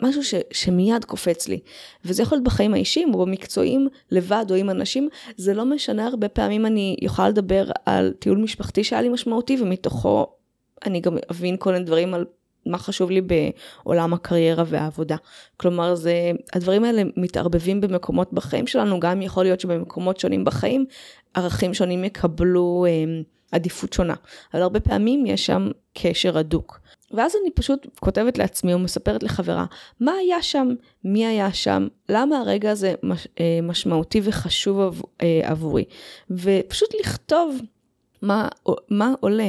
משהו 0.02 0.24
ש, 0.24 0.34
שמיד 0.52 1.04
קופץ 1.04 1.48
לי. 1.48 1.60
וזה 2.04 2.22
יכול 2.22 2.36
להיות 2.36 2.44
בחיים 2.44 2.74
האישיים 2.74 3.14
או 3.14 3.26
במקצועיים, 3.26 3.88
לבד 4.10 4.44
או 4.50 4.54
עם 4.54 4.70
אנשים, 4.70 5.08
זה 5.36 5.54
לא 5.54 5.64
משנה, 5.64 6.06
הרבה 6.06 6.28
פעמים 6.28 6.66
אני 6.66 6.96
יכולה 7.02 7.28
לדבר 7.28 7.70
על 7.86 8.12
טיול 8.18 8.38
משפחתי 8.38 8.84
שהיה 8.84 9.02
לי 9.02 9.08
משמעותי, 9.08 9.56
ומתוכו 9.62 10.26
אני 10.86 11.00
גם 11.00 11.16
אבין 11.30 11.56
כל 11.58 11.72
מיני 11.72 11.84
דברים 11.84 12.14
על 12.14 12.24
מה 12.66 12.78
חשוב 12.78 13.10
לי 13.10 13.20
בעולם 13.20 14.14
הקריירה 14.14 14.64
והעבודה. 14.66 15.16
כלומר, 15.56 15.94
זה, 15.94 16.30
הדברים 16.52 16.84
האלה 16.84 17.02
מתערבבים 17.16 17.80
במקומות 17.80 18.32
בחיים 18.32 18.66
שלנו, 18.66 19.00
גם 19.00 19.22
יכול 19.22 19.44
להיות 19.44 19.60
שבמקומות 19.60 20.20
שונים 20.20 20.44
בחיים, 20.44 20.86
ערכים 21.34 21.74
שונים 21.74 22.04
יקבלו 22.04 22.86
אה, 22.88 23.22
עדיפות 23.52 23.92
שונה. 23.92 24.14
אבל 24.54 24.62
הרבה 24.62 24.80
פעמים 24.80 25.26
יש 25.26 25.46
שם 25.46 25.70
קשר 25.94 26.38
הדוק. 26.38 26.80
ואז 27.10 27.36
אני 27.42 27.50
פשוט 27.50 27.86
כותבת 28.00 28.38
לעצמי 28.38 28.74
או 28.74 28.78
מספרת 28.78 29.22
לחברה, 29.22 29.66
מה 30.00 30.12
היה 30.12 30.42
שם, 30.42 30.68
מי 31.04 31.26
היה 31.26 31.52
שם, 31.52 31.86
למה 32.08 32.38
הרגע 32.38 32.70
הזה 32.70 32.94
מש, 33.02 33.28
אה, 33.40 33.58
משמעותי 33.62 34.20
וחשוב 34.24 34.80
עב, 34.80 35.02
אה, 35.22 35.40
עבורי. 35.42 35.84
ופשוט 36.30 36.88
לכתוב 37.00 37.60
מה, 38.22 38.48
מה 38.90 39.14
עולה. 39.20 39.48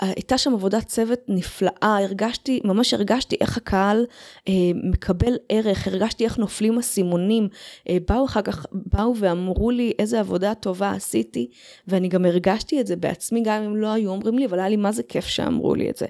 הייתה 0.00 0.38
שם 0.38 0.52
עבודת 0.52 0.86
צוות 0.86 1.20
נפלאה, 1.28 1.98
הרגשתי, 2.02 2.60
ממש 2.64 2.94
הרגשתי 2.94 3.36
איך 3.40 3.56
הקהל 3.56 4.06
אה, 4.48 4.52
מקבל 4.74 5.36
ערך, 5.48 5.86
הרגשתי 5.86 6.24
איך 6.24 6.38
נופלים 6.38 6.78
הסימונים. 6.78 7.48
אה, 7.88 7.96
באו 8.08 8.24
אחר 8.24 8.42
כך, 8.42 8.66
באו 8.72 9.16
ואמרו 9.16 9.70
לי 9.70 9.92
איזה 9.98 10.20
עבודה 10.20 10.54
טובה 10.54 10.90
עשיתי, 10.90 11.50
ואני 11.88 12.08
גם 12.08 12.24
הרגשתי 12.24 12.80
את 12.80 12.86
זה 12.86 12.96
בעצמי, 12.96 13.42
גם 13.44 13.62
אם 13.62 13.76
לא 13.76 13.92
היו 13.92 14.10
אומרים 14.10 14.38
לי, 14.38 14.46
אבל 14.46 14.58
היה 14.58 14.68
לי 14.68 14.76
מה 14.76 14.92
זה 14.92 15.02
כיף 15.02 15.26
שאמרו 15.26 15.74
לי 15.74 15.90
את 15.90 15.96
זה. 15.96 16.06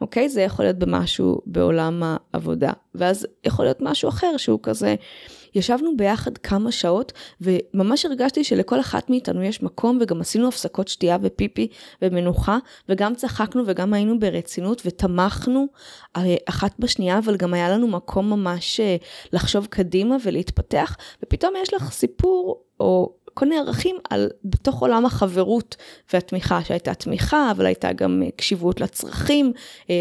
אוקיי? 0.00 0.28
זה 0.28 0.42
יכול 0.42 0.64
להיות 0.64 0.78
במשהו 0.78 1.40
בעולם 1.46 2.02
העבודה. 2.04 2.72
ואז 2.94 3.26
יכול 3.44 3.64
להיות 3.64 3.78
משהו 3.80 4.08
אחר 4.08 4.36
שהוא 4.36 4.60
כזה... 4.62 4.94
ישבנו 5.56 5.96
ביחד 5.96 6.38
כמה 6.38 6.72
שעות, 6.72 7.12
וממש 7.40 8.06
הרגשתי 8.06 8.44
שלכל 8.44 8.80
אחת 8.80 9.10
מאיתנו 9.10 9.42
יש 9.42 9.62
מקום, 9.62 9.98
וגם 10.00 10.20
עשינו 10.20 10.48
הפסקות 10.48 10.88
שתייה 10.88 11.18
ופיפי 11.22 11.68
ומנוחה, 12.02 12.58
וגם 12.88 13.14
צחקנו 13.14 13.62
וגם 13.66 13.94
היינו 13.94 14.18
ברצינות, 14.18 14.82
ותמכנו 14.84 15.66
אה, 16.16 16.34
אחת 16.48 16.74
בשנייה, 16.78 17.18
אבל 17.18 17.36
גם 17.36 17.54
היה 17.54 17.68
לנו 17.70 17.88
מקום 17.88 18.30
ממש 18.30 18.80
אה, 18.80 18.96
לחשוב 19.32 19.66
קדימה 19.66 20.16
ולהתפתח, 20.24 20.96
ופתאום 21.22 21.54
יש 21.62 21.74
לך 21.74 21.92
סיפור, 21.92 22.62
או 22.80 23.12
כל 23.34 23.48
מיני 23.48 23.60
ערכים 23.60 23.96
על, 24.10 24.28
בתוך 24.44 24.80
עולם 24.80 25.06
החברות 25.06 25.76
והתמיכה, 26.12 26.64
שהייתה 26.64 26.94
תמיכה, 26.94 27.50
אבל 27.50 27.66
הייתה 27.66 27.92
גם 27.92 28.22
אה, 28.22 28.30
קשיבות 28.36 28.80
לצרכים 28.80 29.52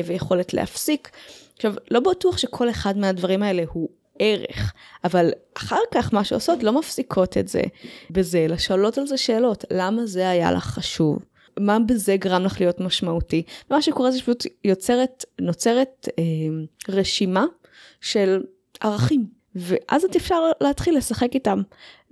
ויכולת 0.05 0.53
להפסיק. 0.53 1.09
עכשיו, 1.55 1.74
לא 1.91 2.00
בטוח 2.00 2.38
שכל 2.38 2.69
אחד 2.69 2.97
מהדברים 2.97 3.43
האלה 3.43 3.63
הוא 3.71 3.89
ערך, 4.19 4.74
אבל 5.03 5.31
אחר 5.57 5.79
כך 5.93 6.13
מה 6.13 6.24
שעושות 6.24 6.63
לא 6.63 6.79
מפסיקות 6.79 7.38
את 7.38 7.48
זה 7.48 7.62
בזה, 8.10 8.45
אלא 8.45 8.57
שואלות 8.57 8.98
על 8.98 9.07
זה 9.07 9.17
שאלות, 9.17 9.65
למה 9.72 10.05
זה 10.05 10.29
היה 10.29 10.51
לך 10.51 10.63
חשוב? 10.63 11.19
מה 11.60 11.79
בזה 11.79 12.17
גרם 12.17 12.43
לך 12.43 12.60
להיות 12.60 12.79
משמעותי? 12.79 13.43
ומה 13.69 13.81
שקורה 13.81 14.12
זה 14.12 14.19
שפשוט 14.19 14.45
יוצרת, 14.63 15.25
נוצרת 15.41 16.10
אה, 16.19 16.24
רשימה 16.89 17.45
של 18.01 18.43
ערכים, 18.79 19.25
ואז 19.55 20.03
את 20.03 20.15
אפשר 20.15 20.39
להתחיל 20.62 20.98
לשחק 20.98 21.29
איתם. 21.34 21.62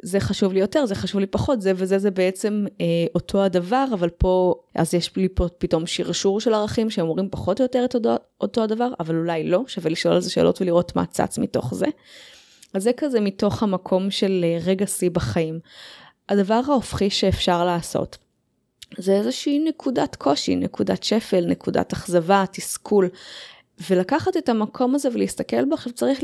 זה 0.04 0.20
חשוב 0.20 0.54
לי 0.54 0.60
יותר, 0.60 0.86
זה 0.86 0.96
חשוב 0.96 1.22
לי 1.22 1.28
פחות, 1.28 1.62
זה 1.62 1.72
וזה 1.76 2.00
זה 2.00 2.12
בעצם 2.12 2.66
אה, 2.82 2.86
אותו 3.16 3.44
הדבר, 3.44 3.86
אבל 3.94 4.10
פה, 4.10 4.56
אז 4.76 4.94
יש 4.94 5.16
לי 5.16 5.28
פה 5.36 5.48
פתאום 5.58 5.88
שרשור 5.88 6.40
של 6.40 6.54
ערכים 6.54 6.90
שהם 6.90 7.08
אומרים 7.08 7.30
פחות 7.32 7.60
או 7.60 7.66
יותר 7.66 7.86
את 7.86 7.96
אותו, 7.96 8.16
אותו 8.42 8.64
הדבר, 8.64 8.90
אבל 9.00 9.16
אולי 9.16 9.50
לא, 9.50 9.64
שווה 9.68 9.92
לשאול 9.92 10.14
על 10.14 10.22
זה 10.22 10.30
שאלות 10.30 10.62
ולראות 10.62 10.96
מה 10.96 11.06
צץ 11.06 11.38
מתוך 11.38 11.74
זה. 11.76 11.86
אז 12.74 12.84
זה 12.84 12.92
כזה 12.98 13.22
מתוך 13.22 13.64
המקום 13.64 14.12
של 14.12 14.46
אה, 14.48 14.58
רגע 14.66 14.88
שיא 14.88 15.10
בחיים. 15.10 15.60
הדבר 16.30 16.62
ההופכי 16.68 17.10
שאפשר 17.10 17.66
לעשות, 17.66 18.18
זה 18.98 19.14
איזושהי 19.14 19.60
נקודת 19.60 20.16
קושי, 20.16 20.56
נקודת 20.56 21.04
שפל, 21.04 21.46
נקודת 21.46 21.94
אכזבה, 21.94 22.44
תסכול. 22.52 23.10
ולקחת 23.90 24.38
את 24.38 24.50
המקום 24.50 24.96
הזה 24.96 25.10
ולהסתכל 25.14 25.66
בו, 25.66 25.74
עכשיו 25.74 25.94
צריך 25.94 26.20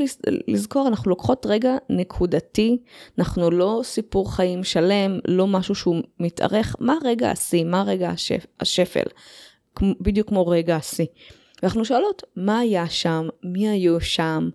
לזכור, 0.48 0.88
אנחנו 0.88 1.10
לוקחות 1.10 1.46
רגע 1.46 1.76
נקודתי, 1.90 2.78
אנחנו 3.18 3.50
לא 3.50 3.80
סיפור 3.84 4.34
חיים 4.34 4.64
שלם, 4.64 5.18
לא 5.28 5.46
משהו 5.46 5.74
שהוא 5.74 6.02
מתארך, 6.20 6.76
מה 6.80 6.94
רגע 7.04 7.30
השיא, 7.30 7.64
מה 7.64 7.82
רגע 7.82 8.08
השפ, 8.08 8.46
השפל, 8.60 9.04
בדיוק 9.82 10.28
כמו 10.28 10.46
רגע 10.46 10.76
השיא. 10.76 11.06
ואנחנו 11.62 11.84
שואלות, 11.84 12.22
מה 12.36 12.58
היה 12.58 12.88
שם, 12.88 13.28
מי 13.42 13.68
היו 13.68 14.00
שם, 14.00 14.48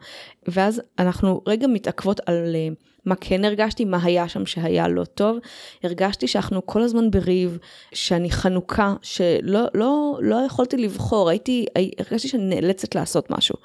ואז 0.48 0.82
אנחנו 1.00 1.42
רגע 1.48 1.68
מתעכבות 1.68 2.20
על 2.26 2.56
uh, 2.56 2.95
מה 3.06 3.16
כן 3.16 3.46
הרגשתי, 3.46 3.86
מה 3.86 4.00
היה 4.04 4.28
שם 4.28 4.46
שהיה 4.46 4.88
לא 4.88 5.06
טוב. 5.06 5.38
הרגשתי 5.84 6.28
שאנחנו 6.28 6.66
כל 6.66 6.82
הזמן 6.82 7.12
בריב, 7.12 7.58
שאני 7.94 8.32
חנוכה, 8.32 8.96
שלא 9.02 9.66
לא, 9.74 10.20
לא 10.22 10.36
יכולתי 10.46 10.78
לבחור, 10.78 11.30
הייתי, 11.30 11.66
הרגשתי 12.00 12.28
שאני 12.28 12.56
נאלצת 12.56 12.96
לעשות 12.96 13.30
משהו. 13.30 13.56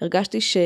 הרגשתי 0.00 0.40
ש... 0.40 0.56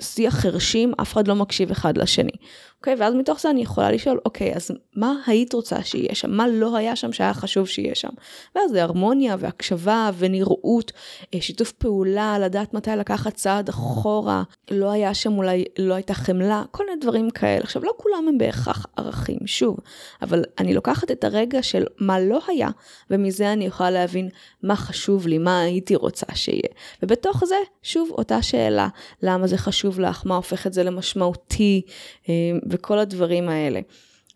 שיח 0.00 0.34
חרשים, 0.34 0.92
אף 1.02 1.12
אחד 1.12 1.28
לא 1.28 1.34
מקשיב 1.34 1.70
אחד 1.70 1.98
לשני. 1.98 2.36
אוקיי? 2.84 2.94
ואז 2.98 3.14
מתוך 3.14 3.40
זה 3.40 3.50
אני 3.50 3.62
יכולה 3.62 3.90
לשאול, 3.90 4.20
אוקיי, 4.24 4.54
אז 4.54 4.70
מה 4.96 5.14
היית 5.26 5.52
רוצה 5.52 5.84
שיהיה 5.84 6.14
שם? 6.14 6.30
מה 6.30 6.48
לא 6.48 6.76
היה 6.76 6.96
שם 6.96 7.12
שהיה 7.12 7.34
חשוב 7.34 7.68
שיהיה 7.68 7.94
שם? 7.94 8.08
ואז 8.54 8.70
זה 8.70 8.82
הרמוניה 8.82 9.36
והקשבה 9.38 10.10
ונראות, 10.18 10.92
אה, 11.34 11.40
שיתוף 11.40 11.72
פעולה, 11.72 12.38
לדעת 12.38 12.74
מתי 12.74 12.90
לקחת 12.90 13.34
צעד 13.34 13.68
אחורה, 13.68 14.42
לא 14.70 14.90
היה 14.90 15.14
שם 15.14 15.38
אולי, 15.38 15.64
לא 15.78 15.94
הייתה 15.94 16.14
חמלה, 16.14 16.62
כל 16.70 16.84
מיני 16.86 17.00
דברים 17.00 17.30
כאלה. 17.30 17.60
עכשיו, 17.60 17.84
לא 17.84 17.92
כולם 17.96 18.28
הם 18.28 18.38
בהכרח 18.38 18.86
ערכים, 18.96 19.38
שוב, 19.46 19.76
אבל 20.22 20.44
אני 20.58 20.74
לוקחת 20.74 21.10
את 21.10 21.24
הרגע 21.24 21.62
של 21.62 21.84
מה 21.98 22.20
לא 22.20 22.40
היה, 22.48 22.68
ומזה 23.10 23.52
אני 23.52 23.66
יכולה 23.66 23.90
להבין 23.90 24.28
מה 24.62 24.76
חשוב 24.76 25.26
לי, 25.26 25.38
מה 25.38 25.60
הייתי 25.60 25.96
רוצה 25.96 26.26
שיהיה. 26.34 26.68
ובתוך 27.02 27.44
זה, 27.44 27.56
שוב, 27.82 28.10
אותה 28.10 28.42
שאלה, 28.42 28.88
למה 29.22 29.46
זה 29.46 29.58
חשוב 29.58 29.83
לך, 29.98 30.26
מה 30.26 30.36
הופך 30.36 30.66
את 30.66 30.72
זה 30.72 30.82
למשמעותי, 30.82 31.82
אה, 32.28 32.34
וכל 32.70 32.98
הדברים 32.98 33.48
האלה. 33.48 33.80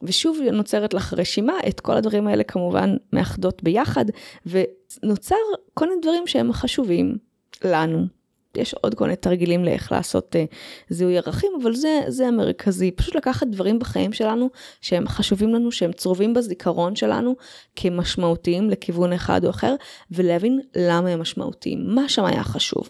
ושוב 0.03 0.39
נוצרת 0.53 0.95
לך 0.95 1.15
רשימה, 1.15 1.53
את 1.69 1.81
כל 1.81 1.97
הדברים 1.97 2.27
האלה 2.27 2.45
כמובן 2.45 2.97
מאחדות 3.13 3.63
ביחד, 3.63 4.05
ונוצר 4.47 5.37
כל 5.75 5.89
מיני 5.89 6.01
דברים 6.03 6.27
שהם 6.27 6.53
חשובים 6.53 7.17
לנו. 7.65 8.19
יש 8.57 8.75
עוד 8.75 8.95
כל 8.95 9.05
מיני 9.05 9.17
תרגילים 9.17 9.65
לאיך 9.65 9.93
לעשות 9.93 10.37
uh, 10.37 10.55
זיהוי 10.89 11.19
ערכים, 11.19 11.53
אבל 11.63 11.75
זה, 11.75 12.01
זה 12.09 12.27
המרכזי. 12.27 12.91
פשוט 12.91 13.15
לקחת 13.15 13.47
דברים 13.47 13.79
בחיים 13.79 14.13
שלנו 14.13 14.51
שהם 14.81 15.09
חשובים 15.09 15.55
לנו, 15.55 15.73
שהם 15.73 15.93
צרובים 15.93 16.35
בזיכרון 16.35 16.97
שלנו 16.97 17.37
כמשמעותיים 17.77 18.71
לכיוון 18.71 19.13
אחד 19.13 19.45
או 19.45 19.51
אחר, 19.51 19.75
ולהבין 20.11 20.61
למה 20.77 21.09
הם 21.09 21.21
משמעותיים, 21.21 21.95
מה 21.95 22.09
שם 22.09 22.25
היה 22.25 22.45
חשוב. 22.45 22.89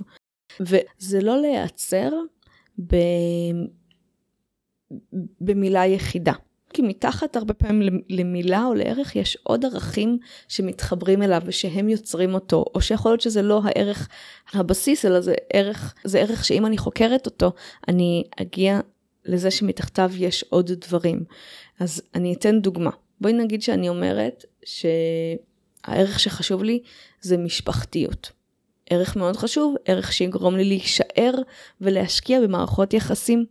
וזה 0.60 1.20
לא 1.20 1.40
להיעצר 1.40 2.10
ב... 2.78 2.96
במילה 5.40 5.86
יחידה. 5.86 6.32
כי 6.72 6.82
מתחת 6.82 7.36
הרבה 7.36 7.54
פעמים 7.54 8.02
למילה 8.08 8.64
או 8.64 8.74
לערך 8.74 9.16
יש 9.16 9.38
עוד 9.42 9.64
ערכים 9.64 10.18
שמתחברים 10.48 11.22
אליו 11.22 11.42
ושהם 11.44 11.88
יוצרים 11.88 12.34
אותו, 12.34 12.64
או 12.74 12.80
שיכול 12.80 13.12
להיות 13.12 13.20
שזה 13.20 13.42
לא 13.42 13.60
הערך 13.64 14.08
הבסיס, 14.52 15.04
אלא 15.04 15.20
זה 15.20 15.34
ערך, 15.52 15.94
זה 16.04 16.20
ערך 16.20 16.44
שאם 16.44 16.66
אני 16.66 16.78
חוקרת 16.78 17.26
אותו, 17.26 17.52
אני 17.88 18.24
אגיע 18.40 18.80
לזה 19.24 19.50
שמתחתיו 19.50 20.10
יש 20.18 20.44
עוד 20.48 20.72
דברים. 20.72 21.24
אז 21.80 22.02
אני 22.14 22.34
אתן 22.34 22.60
דוגמה. 22.60 22.90
בואי 23.20 23.32
נגיד 23.32 23.62
שאני 23.62 23.88
אומרת 23.88 24.44
שהערך 24.64 26.20
שחשוב 26.20 26.64
לי 26.64 26.80
זה 27.20 27.36
משפחתיות. 27.36 28.37
ערך 28.90 29.16
מאוד 29.16 29.36
חשוב, 29.36 29.74
ערך 29.84 30.12
שיגרום 30.12 30.56
לי 30.56 30.64
להישאר 30.64 31.32
ולהשקיע 31.80 32.40
במערכות 32.40 32.94
יחסים 32.94 33.44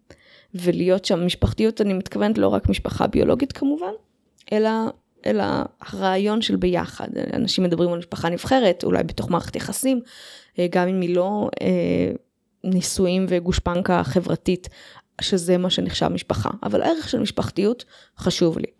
ולהיות 0.53 1.06
שם. 1.06 1.25
משפחתיות, 1.25 1.82
אני 1.82 1.94
מתכוונת 1.94 2.38
לא 2.38 2.48
רק 2.48 2.70
משפחה 2.70 3.08
ביולוגית 3.08 3.51
כמובן, 3.51 3.91
אלא, 4.53 4.70
אלא 5.25 5.44
הרעיון 5.82 6.41
של 6.41 6.56
ביחד. 6.56 7.08
אנשים 7.34 7.63
מדברים 7.63 7.94
על 7.94 8.00
משפחה 8.00 8.29
נבחרת, 8.29 8.84
אולי 8.84 9.03
בתוך 9.03 9.29
מערכת 9.29 9.56
יחסים, 9.56 10.01
אה, 10.60 10.67
גם 10.72 10.88
אם 10.88 11.01
היא 11.01 11.15
לא 11.15 11.50
אה, 11.62 12.12
נישואים 12.63 13.25
וגושפנקה 13.29 14.03
חברתית, 14.03 14.70
שזה 15.22 15.58
מה 15.58 15.70
שנחשב 15.70 16.08
משפחה. 16.08 16.50
אבל 16.63 16.82
הערך 16.82 17.10
של 17.10 17.20
משפחתיות 17.20 17.86
חשוב 18.17 18.58
לי. 18.58 18.76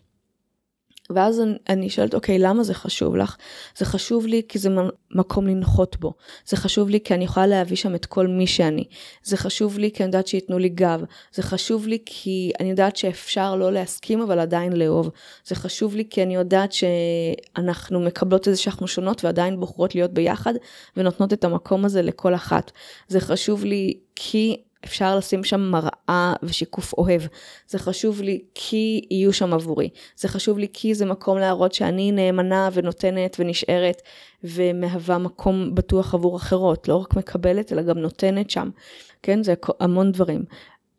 ואז 1.10 1.42
אני 1.70 1.90
שואלת, 1.90 2.14
אוקיי, 2.14 2.40
למה 2.40 2.64
זה 2.64 2.74
חשוב 2.74 3.16
לך? 3.16 3.38
זה 3.78 3.86
חשוב 3.86 4.26
לי 4.26 4.42
כי 4.50 4.60
זה 4.60 4.70
מקום 5.12 5.48
לנחות 5.48 5.98
בו. 6.00 6.14
זה 6.46 6.58
חשוב 6.58 6.90
לי 6.90 7.00
כי 7.04 7.14
אני 7.14 7.24
יכולה 7.24 7.48
להביא 7.48 7.78
שם 7.78 7.96
את 7.96 8.06
כל 8.06 8.28
מי 8.28 8.48
שאני. 8.48 8.84
זה 9.24 9.38
חשוב 9.38 9.78
לי 9.78 9.92
כי 9.92 10.04
אני 10.04 10.08
יודעת 10.08 10.28
שייתנו 10.28 10.60
לי 10.60 10.70
גב. 10.70 11.04
זה 11.34 11.44
חשוב 11.44 11.88
לי 11.88 11.98
כי 12.06 12.52
אני 12.60 12.70
יודעת 12.70 12.98
שאפשר 12.98 13.56
לא 13.56 13.74
להסכים 13.74 14.22
אבל 14.22 14.40
עדיין 14.40 14.74
לאהוב. 14.74 15.10
זה 15.46 15.56
חשוב 15.56 15.96
לי 15.96 16.04
כי 16.10 16.24
אני 16.24 16.36
יודעת 16.36 16.72
שאנחנו 16.72 18.00
מקבלות 18.00 18.48
את 18.48 18.54
זה 18.54 18.62
שאנחנו 18.62 18.88
שונות 18.88 19.24
ועדיין 19.24 19.60
בוחרות 19.60 19.96
להיות 19.96 20.12
ביחד 20.12 20.54
ונותנות 20.98 21.34
את 21.34 21.44
המקום 21.44 21.86
הזה 21.86 22.02
לכל 22.02 22.36
אחת. 22.36 22.72
זה 23.08 23.20
חשוב 23.20 23.66
לי 23.66 23.94
כי 24.16 24.58
אפשר 24.86 25.18
לשים 25.18 25.44
שם 25.44 25.62
מראה 25.62 26.34
ושיקוף 26.44 26.94
אוהב. 26.94 27.22
זה 27.68 27.80
חשוב 27.80 28.22
לי 28.22 28.42
כי 28.56 29.02
יהיו 29.12 29.34
שם 29.34 29.54
עבורי. 29.54 29.90
זה 30.16 30.28
חשוב 30.28 30.58
לי 30.58 30.68
כי 30.74 30.96
זה 30.96 31.06
מקום 31.06 31.38
להראות 31.38 31.74
שאני 31.74 32.12
נאמנה 32.12 32.70
ונותנת 32.74 33.36
ונשארת 33.40 34.02
ומהווה 34.44 35.18
מקום 35.18 35.76
בטוח 35.76 36.14
עבור 36.14 36.38
אחרות. 36.38 36.88
לא 36.88 36.96
רק 36.96 37.16
מקבלת 37.16 37.74
אלא 37.74 37.82
גם 37.82 37.98
נותנת 37.98 38.50
שם. 38.50 38.70
כן, 39.24 39.44
זה 39.44 39.54
המון 39.80 40.12
דברים. 40.12 40.44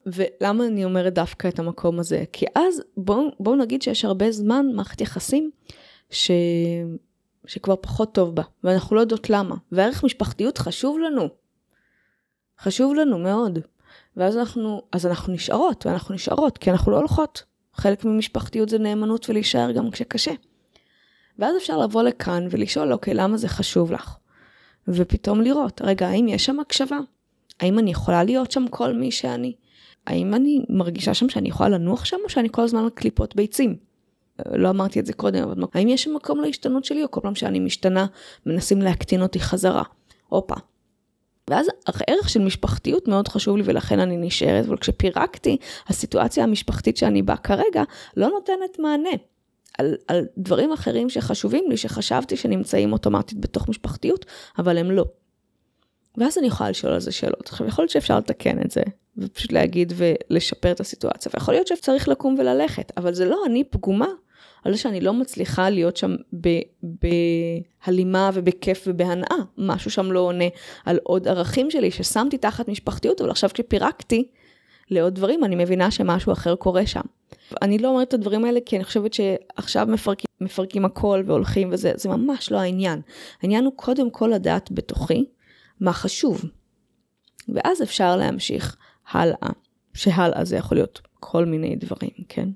ולמה 0.06 0.66
אני 0.66 0.84
אומרת 0.84 1.14
דווקא 1.14 1.48
את 1.48 1.58
המקום 1.58 1.98
הזה? 1.98 2.24
כי 2.32 2.46
אז 2.54 2.82
בואו 2.96 3.28
בוא 3.40 3.56
נגיד 3.56 3.82
שיש 3.82 4.04
הרבה 4.04 4.30
זמן 4.30 4.66
מערכת 4.74 5.00
יחסים 5.00 5.50
ש... 6.10 6.30
שכבר 7.46 7.74
פחות 7.80 8.14
טוב 8.14 8.34
בה, 8.34 8.42
ואנחנו 8.64 8.96
לא 8.96 9.00
יודעות 9.00 9.30
למה. 9.30 9.54
וערך 9.72 10.04
משפחתיות 10.04 10.58
חשוב 10.58 10.98
לנו. 10.98 11.28
חשוב 12.60 12.94
לנו 12.94 13.18
מאוד. 13.18 13.58
ואז 14.18 14.36
אנחנו, 14.36 14.82
אז 14.92 15.06
אנחנו 15.06 15.32
נשארות, 15.32 15.86
ואנחנו 15.86 16.14
נשארות, 16.14 16.58
כי 16.58 16.70
אנחנו 16.70 16.92
לא 16.92 16.96
הולכות. 16.96 17.42
חלק 17.74 18.04
ממשפחתיות 18.04 18.68
זה 18.68 18.78
נאמנות 18.78 19.30
ולהישאר 19.30 19.72
גם 19.72 19.90
כשקשה. 19.90 20.32
ואז 21.38 21.56
אפשר 21.56 21.78
לבוא 21.78 22.02
לכאן 22.02 22.48
ולשאול, 22.50 22.92
אוקיי, 22.92 23.14
למה 23.14 23.36
זה 23.36 23.48
חשוב 23.48 23.92
לך? 23.92 24.16
ופתאום 24.88 25.40
לראות, 25.40 25.82
רגע, 25.84 26.08
האם 26.08 26.28
יש 26.28 26.44
שם 26.44 26.60
הקשבה? 26.60 26.98
האם 27.60 27.78
אני 27.78 27.90
יכולה 27.90 28.24
להיות 28.24 28.50
שם 28.50 28.64
כל 28.70 28.92
מי 28.92 29.10
שאני? 29.10 29.52
האם 30.06 30.34
אני 30.34 30.64
מרגישה 30.68 31.14
שם 31.14 31.28
שאני 31.28 31.48
יכולה 31.48 31.68
לנוח 31.68 32.04
שם, 32.04 32.16
או 32.24 32.28
שאני 32.28 32.48
כל 32.52 32.62
הזמן 32.62 32.80
על 32.80 32.90
קליפות 32.90 33.36
ביצים? 33.36 33.76
לא 34.52 34.70
אמרתי 34.70 35.00
את 35.00 35.06
זה 35.06 35.12
קודם, 35.12 35.42
אבל 35.42 35.62
האם 35.74 35.88
יש 35.88 36.02
שם 36.02 36.14
מקום 36.14 36.40
להשתנות 36.40 36.84
שלי, 36.84 37.02
או 37.02 37.10
כל 37.10 37.20
פעם 37.20 37.34
שאני 37.34 37.60
משתנה, 37.60 38.06
מנסים 38.46 38.82
להקטין 38.82 39.22
אותי 39.22 39.40
חזרה? 39.40 39.82
הופה, 40.28 40.54
ואז 41.48 41.66
הערך 41.86 42.28
של 42.28 42.40
משפחתיות 42.40 43.08
מאוד 43.08 43.28
חשוב 43.28 43.56
לי 43.56 43.62
ולכן 43.66 44.00
אני 44.00 44.16
נשארת, 44.16 44.66
אבל 44.66 44.76
כשפירקתי, 44.76 45.56
הסיטואציה 45.86 46.44
המשפחתית 46.44 46.96
שאני 46.96 47.22
בה 47.22 47.36
כרגע 47.36 47.82
לא 48.16 48.28
נותנת 48.28 48.78
מענה. 48.78 49.10
על, 49.78 49.94
על 50.08 50.26
דברים 50.38 50.72
אחרים 50.72 51.10
שחשובים 51.10 51.64
לי, 51.68 51.76
שחשבתי 51.76 52.36
שנמצאים 52.36 52.92
אוטומטית 52.92 53.40
בתוך 53.40 53.68
משפחתיות, 53.68 54.26
אבל 54.58 54.78
הם 54.78 54.90
לא. 54.90 55.04
ואז 56.16 56.38
אני 56.38 56.46
יכולה 56.46 56.70
לשאול 56.70 56.92
על 56.92 57.00
זה 57.00 57.12
שאלות. 57.12 57.48
עכשיו, 57.48 57.66
יכול 57.66 57.82
להיות 57.82 57.90
שאפשר 57.90 58.18
לתקן 58.18 58.62
את 58.62 58.70
זה, 58.70 58.82
ופשוט 59.16 59.52
להגיד 59.52 59.92
ולשפר 59.96 60.72
את 60.72 60.80
הסיטואציה, 60.80 61.32
ויכול 61.34 61.54
להיות 61.54 61.66
שצריך 61.66 62.08
לקום 62.08 62.36
וללכת, 62.38 62.92
אבל 62.96 63.14
זה 63.14 63.24
לא 63.24 63.42
אני 63.46 63.64
פגומה 63.64 64.08
על 64.64 64.72
זה 64.72 64.78
שאני 64.78 65.00
לא 65.00 65.14
מצליחה 65.14 65.70
להיות 65.70 65.96
שם 65.96 66.16
בהלימה 66.82 68.30
ובכיף 68.34 68.84
ובהנאה. 68.86 69.36
משהו 69.58 69.90
שם 69.90 70.12
לא 70.12 70.20
עונה 70.20 70.44
על 70.84 70.98
עוד 71.02 71.28
ערכים 71.28 71.70
שלי 71.70 71.90
ששמתי 71.90 72.38
תחת 72.38 72.68
משפחתיות, 72.68 73.20
אבל 73.20 73.30
עכשיו 73.30 73.50
כשפירקתי 73.54 74.28
לעוד 74.90 75.14
דברים, 75.14 75.44
אני 75.44 75.56
מבינה 75.56 75.90
שמשהו 75.90 76.32
אחר 76.32 76.56
קורה 76.56 76.86
שם. 76.86 77.00
אני 77.62 77.78
לא 77.78 77.88
אומרת 77.88 78.08
את 78.08 78.14
הדברים 78.14 78.44
האלה 78.44 78.60
כי 78.66 78.76
אני 78.76 78.84
חושבת 78.84 79.12
שעכשיו 79.14 79.86
מפרקים, 79.86 80.26
מפרקים 80.40 80.84
הכל 80.84 81.22
והולכים 81.26 81.68
וזה, 81.72 81.92
זה 81.96 82.08
ממש 82.08 82.52
לא 82.52 82.58
העניין. 82.58 83.00
העניין 83.42 83.64
הוא 83.64 83.72
קודם 83.76 84.10
כל 84.10 84.30
לדעת 84.34 84.70
בתוכי 84.72 85.24
מה 85.80 85.92
חשוב. 85.92 86.44
ואז 87.48 87.82
אפשר 87.82 88.16
להמשיך 88.16 88.76
הלאה, 89.10 89.48
שהלאה 89.94 90.44
זה 90.44 90.56
יכול 90.56 90.76
להיות 90.76 91.00
כל 91.20 91.44
מיני 91.44 91.76
דברים, 91.76 92.10
כן? 92.28 92.48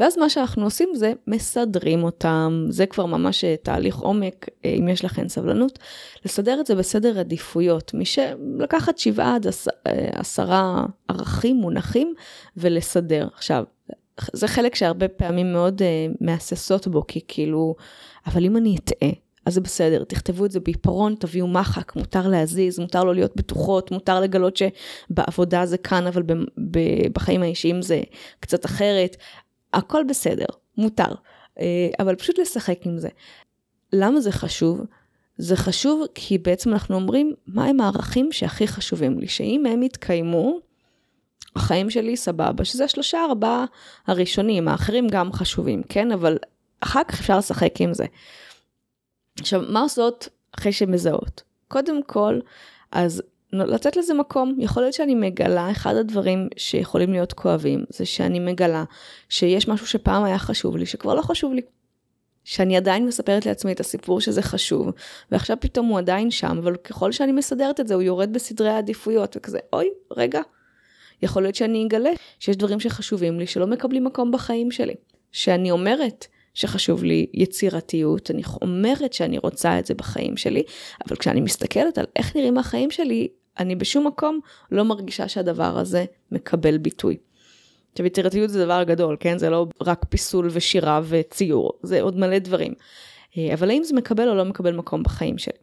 ואז 0.00 0.18
מה 0.18 0.28
שאנחנו 0.28 0.64
עושים 0.64 0.88
זה 0.94 1.12
מסדרים 1.26 2.04
אותם, 2.04 2.66
זה 2.68 2.86
כבר 2.86 3.06
ממש 3.06 3.44
אה, 3.44 3.54
תהליך 3.62 3.96
עומק, 3.96 4.46
אה, 4.64 4.70
אם 4.70 4.88
יש 4.88 5.04
לכם 5.04 5.28
סבלנות, 5.28 5.78
לסדר 6.24 6.60
את 6.60 6.66
זה 6.66 6.74
בסדר 6.74 7.18
עדיפויות, 7.18 7.94
מי 7.94 8.04
שלקחת 8.04 8.98
שבעה 8.98 9.34
עד 9.34 9.46
אה, 9.46 9.52
עשרה 10.12 10.86
ערכים 11.08 11.56
מונחים 11.56 12.14
ולסדר. 12.56 13.28
עכשיו, 13.34 13.64
זה 14.32 14.48
חלק 14.48 14.74
שהרבה 14.74 15.08
פעמים 15.08 15.52
מאוד 15.52 15.82
uh, 15.82 16.16
מהססות 16.20 16.88
בו, 16.88 17.06
כי 17.08 17.20
כאילו, 17.28 17.74
אבל 18.26 18.44
אם 18.44 18.56
אני 18.56 18.76
אטעה, 18.76 19.10
אז 19.46 19.54
זה 19.54 19.60
בסדר, 19.60 20.04
תכתבו 20.04 20.44
את 20.44 20.50
זה 20.50 20.60
בעיפרון, 20.60 21.14
תביאו 21.18 21.46
מחק, 21.46 21.96
מותר 21.96 22.28
להזיז, 22.28 22.78
מותר 22.78 23.04
לא 23.04 23.14
להיות 23.14 23.36
בטוחות, 23.36 23.90
מותר 23.90 24.20
לגלות 24.20 24.56
שבעבודה 24.56 25.66
זה 25.66 25.78
כאן, 25.78 26.06
אבל 26.06 26.22
בחיים 27.12 27.42
האישיים 27.42 27.82
זה 27.82 28.00
קצת 28.40 28.64
אחרת. 28.64 29.16
הכל 29.76 30.04
בסדר, 30.08 30.46
מותר, 30.76 31.14
אה, 31.60 31.88
אבל 31.98 32.14
פשוט 32.14 32.38
לשחק 32.38 32.78
עם 32.86 32.98
זה. 32.98 33.08
למה 33.92 34.20
זה 34.20 34.32
חשוב? 34.32 34.80
זה 35.38 35.56
חשוב 35.56 36.06
כי 36.14 36.38
בעצם 36.38 36.72
אנחנו 36.72 36.94
אומרים 36.94 37.34
מהם 37.46 37.80
הערכים 37.80 38.32
שהכי 38.32 38.68
חשובים 38.68 39.18
לי, 39.18 39.28
שאם 39.28 39.66
הם 39.66 39.82
יתקיימו, 39.82 40.58
החיים 41.56 41.90
שלי 41.90 42.16
סבבה, 42.16 42.64
שזה 42.64 42.84
השלושה 42.84 43.24
ארבעה 43.24 43.64
הראשונים, 44.06 44.68
האחרים 44.68 45.06
גם 45.10 45.32
חשובים, 45.32 45.82
כן? 45.82 46.12
אבל 46.12 46.38
אחר 46.80 47.04
כך 47.08 47.20
אפשר 47.20 47.38
לשחק 47.38 47.80
עם 47.80 47.94
זה. 47.94 48.04
עכשיו, 49.40 49.62
מה 49.68 49.80
עושות 49.80 50.28
אחרי 50.58 50.72
שמזהות? 50.72 51.42
קודם 51.68 52.02
כל, 52.02 52.40
אז 52.92 53.22
לתת 53.52 53.96
לזה 53.96 54.14
מקום. 54.14 54.56
יכול 54.58 54.82
להיות 54.82 54.94
שאני 54.94 55.14
מגלה, 55.14 55.70
אחד 55.70 55.94
הדברים 55.94 56.48
שיכולים 56.56 57.12
להיות 57.12 57.32
כואבים, 57.32 57.84
זה 57.88 58.06
שאני 58.06 58.38
מגלה 58.38 58.84
שיש 59.28 59.68
משהו 59.68 59.86
שפעם 59.86 60.24
היה 60.24 60.38
חשוב 60.38 60.76
לי, 60.76 60.86
שכבר 60.86 61.14
לא 61.14 61.22
חשוב 61.22 61.54
לי. 61.54 61.62
שאני 62.44 62.76
עדיין 62.76 63.06
מספרת 63.06 63.46
לעצמי 63.46 63.72
את 63.72 63.80
הסיפור 63.80 64.20
שזה 64.20 64.42
חשוב, 64.42 64.90
ועכשיו 65.30 65.56
פתאום 65.60 65.86
הוא 65.86 65.98
עדיין 65.98 66.30
שם, 66.30 66.58
אבל 66.62 66.76
ככל 66.76 67.12
שאני 67.12 67.32
מסדרת 67.32 67.80
את 67.80 67.88
זה, 67.88 67.94
הוא 67.94 68.02
יורד 68.02 68.32
בסדרי 68.32 68.68
העדיפויות, 68.68 69.36
וכזה, 69.36 69.58
אוי, 69.72 69.88
רגע. 70.16 70.40
יכול 71.22 71.42
להיות 71.42 71.54
שאני 71.54 71.86
אגלה 71.86 72.10
שיש 72.38 72.56
דברים 72.56 72.80
שחשובים 72.80 73.38
לי, 73.38 73.46
שלא 73.46 73.66
מקבלים 73.66 74.04
מקום 74.04 74.32
בחיים 74.32 74.70
שלי. 74.70 74.94
שאני 75.32 75.70
אומרת 75.70 76.26
שחשוב 76.56 77.04
לי 77.04 77.26
יצירתיות, 77.34 78.30
אני 78.30 78.42
אומרת 78.62 79.12
שאני 79.12 79.38
רוצה 79.38 79.78
את 79.78 79.86
זה 79.86 79.94
בחיים 79.94 80.36
שלי, 80.36 80.62
אבל 81.06 81.16
כשאני 81.16 81.40
מסתכלת 81.40 81.98
על 81.98 82.04
איך 82.16 82.36
נראים 82.36 82.58
החיים 82.58 82.90
שלי, 82.90 83.28
אני 83.58 83.76
בשום 83.76 84.06
מקום 84.06 84.40
לא 84.70 84.82
מרגישה 84.82 85.28
שהדבר 85.28 85.78
הזה 85.78 86.04
מקבל 86.32 86.78
ביטוי. 86.78 87.16
עכשיו 87.92 88.06
יצירתיות 88.06 88.50
זה 88.50 88.64
דבר 88.64 88.82
גדול, 88.82 89.16
כן? 89.20 89.38
זה 89.38 89.50
לא 89.50 89.66
רק 89.80 90.04
פיסול 90.08 90.48
ושירה 90.52 91.00
וציור, 91.04 91.72
זה 91.82 92.02
עוד 92.02 92.18
מלא 92.18 92.38
דברים. 92.38 92.74
אה, 93.38 93.54
אבל 93.54 93.70
האם 93.70 93.84
זה 93.84 93.94
מקבל 93.94 94.28
או 94.28 94.34
לא 94.34 94.44
מקבל 94.44 94.72
מקום 94.72 95.02
בחיים 95.02 95.38
שלי? 95.38 95.58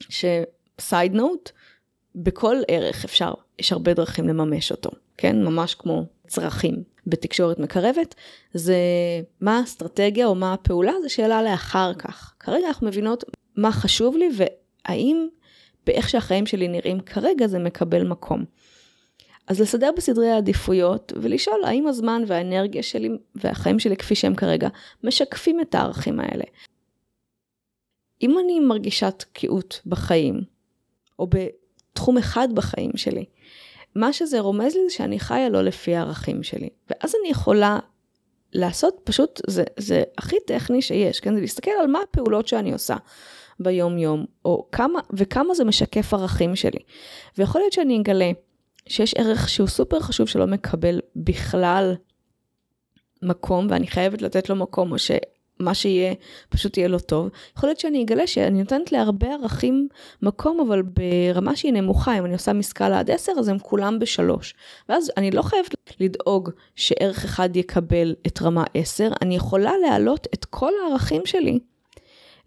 שסייד 0.00 1.14
נוט, 1.14 1.50
בכל 2.14 2.56
ערך 2.68 3.04
אפשר, 3.04 3.32
יש 3.58 3.72
הרבה 3.72 3.94
דרכים 3.94 4.28
לממש 4.28 4.70
אותו, 4.70 4.90
כן? 5.16 5.44
ממש 5.44 5.74
כמו 5.74 6.06
צרכים 6.26 6.95
בתקשורת 7.06 7.58
מקרבת, 7.58 8.14
זה 8.54 8.76
מה 9.40 9.58
האסטרטגיה 9.58 10.26
או 10.26 10.34
מה 10.34 10.52
הפעולה, 10.52 10.92
זה 11.02 11.08
שאלה 11.08 11.42
לאחר 11.42 11.94
כך. 11.94 12.34
כרגע 12.40 12.66
אנחנו 12.68 12.86
מבינות 12.86 13.24
מה 13.56 13.72
חשוב 13.72 14.16
לי 14.16 14.28
והאם 14.36 15.28
באיך 15.86 16.08
שהחיים 16.08 16.46
שלי 16.46 16.68
נראים 16.68 17.00
כרגע 17.00 17.46
זה 17.46 17.58
מקבל 17.58 18.08
מקום. 18.08 18.44
אז 19.46 19.60
לסדר 19.60 19.90
בסדרי 19.96 20.30
העדיפויות 20.30 21.12
ולשאול 21.22 21.64
האם 21.64 21.86
הזמן 21.86 22.22
והאנרגיה 22.26 22.82
שלי 22.82 23.08
והחיים 23.34 23.78
שלי 23.78 23.96
כפי 23.96 24.14
שהם 24.14 24.34
כרגע 24.34 24.68
משקפים 25.04 25.60
את 25.60 25.74
הערכים 25.74 26.20
האלה. 26.20 26.44
אם 28.22 28.38
אני 28.38 28.60
מרגישה 28.60 29.10
תקיעות 29.10 29.80
בחיים, 29.86 30.40
או 31.18 31.26
בתחום 31.26 32.18
אחד 32.18 32.48
בחיים 32.54 32.96
שלי, 32.96 33.24
מה 33.96 34.12
שזה 34.12 34.40
רומז 34.40 34.74
לי 34.74 34.80
זה 34.88 34.94
שאני 34.94 35.20
חיה 35.20 35.48
לא 35.48 35.62
לפי 35.62 35.96
הערכים 35.96 36.42
שלי. 36.42 36.68
ואז 36.90 37.14
אני 37.20 37.30
יכולה 37.30 37.78
לעשות 38.52 39.00
פשוט, 39.04 39.40
זה, 39.46 39.64
זה 39.76 40.02
הכי 40.18 40.36
טכני 40.46 40.82
שיש, 40.82 41.20
כן? 41.20 41.34
זה 41.34 41.40
להסתכל 41.40 41.70
על 41.80 41.86
מה 41.86 41.98
הפעולות 42.10 42.48
שאני 42.48 42.72
עושה 42.72 42.96
ביום 43.60 43.98
יום, 43.98 44.24
או 44.44 44.68
כמה, 44.72 45.00
וכמה 45.12 45.54
זה 45.54 45.64
משקף 45.64 46.14
ערכים 46.14 46.56
שלי. 46.56 46.78
ויכול 47.38 47.60
להיות 47.60 47.72
שאני 47.72 48.00
אגלה 48.00 48.30
שיש 48.88 49.14
ערך 49.14 49.48
שהוא 49.48 49.68
סופר 49.68 50.00
חשוב 50.00 50.28
שלא 50.28 50.46
מקבל 50.46 51.00
בכלל 51.16 51.94
מקום, 53.22 53.66
ואני 53.70 53.86
חייבת 53.86 54.22
לתת 54.22 54.48
לו 54.48 54.56
מקום, 54.56 54.92
או 54.92 54.96
שמה 55.58 55.74
שיהיה 55.74 56.14
פשוט 56.48 56.76
יהיה 56.76 56.88
לא 56.88 56.98
טוב. 56.98 57.28
יכול 57.56 57.68
להיות 57.68 57.80
שאני 57.80 58.02
אגלה 58.02 58.26
שאני 58.26 58.58
נותנת 58.58 58.92
להרבה 58.92 59.32
ערכים 59.32 59.88
מקום, 60.22 60.60
אבל 60.60 60.82
ברמה 60.82 61.56
שהיא 61.56 61.72
נמוכה, 61.72 62.18
אם 62.18 62.24
אני 62.24 62.32
עושה 62.32 62.52
מסקאלה 62.52 62.98
עד 62.98 63.10
10, 63.10 63.32
אז 63.38 63.48
הם 63.48 63.58
כולם 63.58 63.98
בשלוש. 63.98 64.54
ואז 64.88 65.10
אני 65.16 65.30
לא 65.30 65.42
חייבת 65.42 65.74
לדאוג 66.00 66.50
שערך 66.76 67.24
אחד 67.24 67.56
יקבל 67.56 68.14
את 68.26 68.42
רמה 68.42 68.64
10, 68.74 69.08
אני 69.22 69.36
יכולה 69.36 69.72
להעלות 69.82 70.26
את 70.34 70.44
כל 70.44 70.72
הערכים 70.82 71.26
שלי 71.26 71.58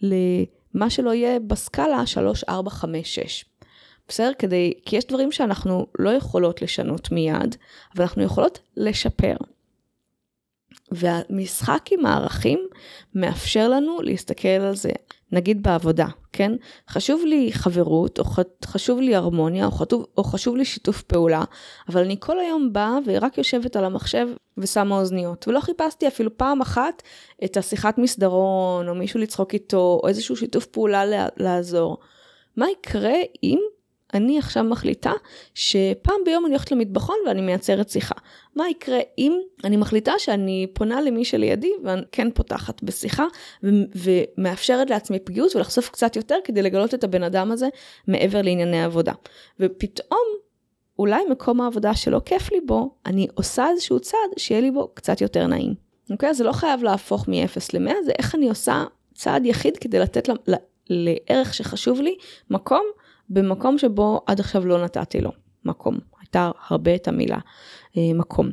למה 0.01 0.89
שלא 0.89 1.13
יהיה 1.13 1.39
בסקאלה 1.39 2.05
3, 2.05 2.43
4, 2.43 2.69
5, 2.69 3.15
6. 3.15 3.45
בסדר? 4.07 4.31
כדי, 4.39 4.73
כי 4.85 4.97
יש 4.97 5.05
דברים 5.05 5.31
שאנחנו 5.31 5.87
לא 5.99 6.09
יכולות 6.09 6.61
לשנות 6.61 7.11
מיד, 7.11 7.55
אבל 7.95 8.03
אנחנו 8.03 8.23
יכולות 8.23 8.59
לשפר. 8.77 9.35
והמשחק 10.91 11.85
עם 11.91 12.05
הערכים 12.05 12.67
מאפשר 13.15 13.69
לנו 13.69 14.01
להסתכל 14.01 14.47
על 14.47 14.75
זה, 14.75 14.91
נגיד 15.31 15.63
בעבודה, 15.63 16.07
כן? 16.33 16.51
חשוב 16.89 17.21
לי 17.25 17.49
חברות, 17.53 18.19
או 18.19 18.23
חשוב 18.65 18.99
לי 18.99 19.15
הרמוניה, 19.15 19.65
או, 19.65 19.71
חשוב, 19.71 20.05
או 20.17 20.23
חשוב 20.23 20.55
לי 20.55 20.65
שיתוף 20.65 21.01
פעולה, 21.01 21.43
אבל 21.89 22.01
אני 22.01 22.15
כל 22.19 22.39
היום 22.39 22.73
באה 22.73 22.97
ורק 23.05 23.37
יושבת 23.37 23.75
על 23.75 23.85
המחשב 23.85 24.27
ושמה 24.57 24.95
אוזניות, 24.95 25.47
ולא 25.47 25.59
חיפשתי 25.59 26.07
אפילו 26.07 26.37
פעם 26.37 26.61
אחת 26.61 27.03
את 27.43 27.57
השיחת 27.57 27.97
מסדרון, 27.97 28.89
או 28.89 28.95
מישהו 28.95 29.19
לצחוק 29.19 29.53
איתו, 29.53 29.99
או 30.03 30.07
איזשהו 30.07 30.35
שיתוף 30.35 30.65
פעולה 30.65 31.03
לעזור. 31.37 31.97
מה 32.57 32.65
יקרה 32.69 33.15
אם 33.43 33.59
אני 34.13 34.37
עכשיו 34.37 34.63
מחליטה 34.63 35.11
שפעם 35.53 36.15
ביום 36.25 36.45
אני 36.45 36.53
הולכת 36.53 36.71
למטבחון 36.71 37.15
ואני 37.27 37.41
מייצרת 37.41 37.89
שיחה. 37.89 38.15
מה 38.55 38.69
יקרה 38.69 38.99
אם 39.17 39.39
אני 39.63 39.77
מחליטה 39.77 40.11
שאני 40.17 40.67
פונה 40.73 41.01
למי 41.01 41.25
שלידי 41.25 41.71
ואני 41.83 42.01
כן 42.11 42.31
פותחת 42.31 42.83
בשיחה 42.83 43.25
ו- 43.63 43.69
ומאפשרת 43.95 44.89
לעצמי 44.89 45.19
פגיעות 45.19 45.55
ולחשוף 45.55 45.89
קצת 45.89 46.15
יותר 46.15 46.37
כדי 46.43 46.61
לגלות 46.61 46.93
את 46.93 47.03
הבן 47.03 47.23
אדם 47.23 47.51
הזה 47.51 47.67
מעבר 48.07 48.41
לענייני 48.41 48.83
עבודה. 48.83 49.13
ופתאום 49.59 50.27
אולי 50.99 51.23
מקום 51.31 51.61
העבודה 51.61 51.95
שלא 51.95 52.21
כיף 52.25 52.51
לי 52.51 52.61
בו, 52.61 52.95
אני 53.05 53.27
עושה 53.33 53.69
איזשהו 53.69 53.99
צעד 53.99 54.29
שיהיה 54.37 54.61
לי 54.61 54.71
בו 54.71 54.91
קצת 54.93 55.21
יותר 55.21 55.47
נעים. 55.47 55.73
אוקיי? 56.11 56.33
זה 56.33 56.43
לא 56.43 56.51
חייב 56.51 56.83
להפוך 56.83 57.27
מ-0 57.27 57.59
ל-100, 57.73 57.93
זה 58.05 58.11
איך 58.19 58.35
אני 58.35 58.49
עושה 58.49 58.83
צעד 59.13 59.45
יחיד 59.45 59.77
כדי 59.77 59.99
לתת 59.99 60.29
ל- 60.29 60.33
ל- 60.47 60.55
לערך 60.89 61.53
שחשוב 61.53 62.01
לי 62.01 62.15
מקום 62.49 62.83
במקום 63.29 63.77
שבו 63.77 64.21
עד 64.25 64.39
עכשיו 64.39 64.65
לא 64.65 64.83
נתתי 64.83 65.21
לו 65.21 65.31
מקום. 65.65 65.97
הייתה 66.19 66.51
הרבה 66.67 66.95
את 66.95 67.07
המילה 67.07 67.37
אה, 67.97 68.13
מקום. 68.13 68.49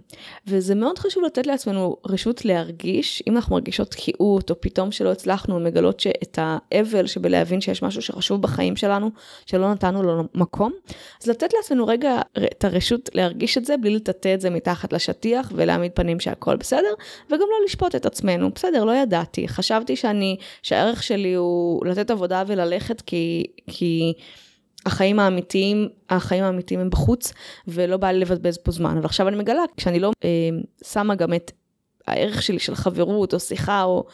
וזה 0.47 0.75
מאוד 0.75 0.99
חשוב 0.99 1.25
לתת 1.25 1.47
לעצמנו 1.47 1.97
רשות 2.07 2.45
להרגיש, 2.45 3.23
אם 3.27 3.37
אנחנו 3.37 3.55
מרגישות 3.55 3.91
תקיעות 3.91 4.51
או 4.51 4.61
פתאום 4.61 4.93
שלא 4.93 5.13
הצלחנו 5.13 5.61
מגלות 5.61 6.03
את 6.23 6.39
האבל 6.43 7.07
שבלהבין 7.07 7.61
שיש 7.61 7.83
משהו 7.83 8.03
שחשוב 8.03 8.43
בחיים 8.43 8.77
שלנו, 8.77 9.11
שלא 9.47 9.73
נתנו 9.73 10.03
לו 10.03 10.23
מקום, 10.35 10.73
אז 11.23 11.29
לתת 11.29 11.53
לעצמנו 11.57 11.87
רגע 11.87 12.21
את 12.53 12.65
הרשות 12.65 13.11
להרגיש 13.15 13.59
את 13.59 13.65
זה 13.65 13.77
בלי 13.77 13.95
לטאטא 13.95 14.35
את 14.35 14.41
זה 14.41 14.51
מתחת 14.51 14.93
לשטיח 14.93 15.53
ולהעמיד 15.55 15.93
פנים 15.95 16.21
שהכל 16.21 16.57
בסדר, 16.57 16.95
וגם 17.27 17.39
לא 17.39 17.65
לשפוט 17.65 17.95
את 17.95 18.07
עצמנו, 18.07 18.51
בסדר, 18.55 18.85
לא 18.85 18.93
ידעתי, 18.93 19.49
חשבתי 19.49 19.97
שאני, 19.97 20.37
שהערך 20.63 21.03
שלי 21.03 21.35
הוא 21.35 21.87
לתת 21.87 22.11
עבודה 22.11 22.43
וללכת 22.47 23.01
כי... 23.01 23.45
כי 23.67 24.13
החיים 24.87 25.19
האמיתיים, 25.21 25.89
החיים 26.11 26.45
האמיתיים 26.45 26.81
הם 26.81 26.91
בחוץ, 26.91 27.33
ולא 27.69 27.97
בא 27.97 28.11
לי 28.11 28.19
לבזבז 28.19 28.59
פה 28.59 28.71
זמן. 28.71 28.97
אבל 28.97 29.05
עכשיו 29.05 29.29
אני 29.29 29.37
מגלה, 29.37 29.63
כשאני 29.77 30.01
לא 30.01 30.13
אה, 30.25 30.29
שמה 30.85 31.15
גם 31.15 31.35
את 31.35 31.53
הערך 32.07 32.43
שלי 32.43 32.59
של 32.59 32.75
חברות, 32.75 33.35
או 33.35 33.41
שיחה, 33.41 33.83
או, 33.83 34.05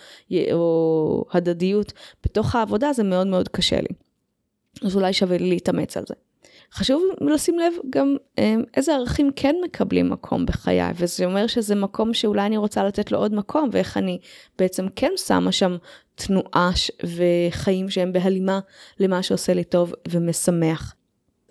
או 0.53 1.25
הדדיות 1.33 1.93
בתוך 2.25 2.55
העבודה, 2.55 2.93
זה 2.93 3.03
מאוד 3.03 3.27
מאוד 3.27 3.49
קשה 3.49 3.81
לי. 3.81 3.95
אז 4.87 4.97
אולי 4.97 5.13
שווה 5.13 5.39
לי 5.39 5.49
להתאמץ 5.49 5.97
על 5.97 6.05
זה. 6.09 6.15
חשוב 6.73 7.03
לשים 7.21 7.59
לב 7.59 7.73
גם 7.91 8.17
אה, 8.39 8.55
איזה 8.77 8.95
ערכים 8.95 9.31
כן 9.37 9.57
מקבלים 9.65 10.11
מקום 10.11 10.47
בחיי, 10.47 10.83
וזה 10.95 11.25
אומר 11.25 11.47
שזה 11.47 11.75
מקום 11.75 12.15
שאולי 12.15 12.47
אני 12.47 12.57
רוצה 12.57 12.85
לתת 12.85 13.13
לו 13.13 13.19
עוד 13.19 13.35
מקום, 13.35 13.69
ואיך 13.73 13.97
אני 13.97 14.19
בעצם 14.59 14.87
כן 14.97 15.13
שמה 15.17 15.53
שם 15.53 15.77
תנועה 16.15 16.71
וחיים 17.05 17.91
שהם 17.91 18.13
בהלימה 18.13 18.61
למה 19.01 19.23
שעושה 19.23 19.55
לי 19.55 19.65
טוב 19.65 19.93
ומשמח. 20.09 20.95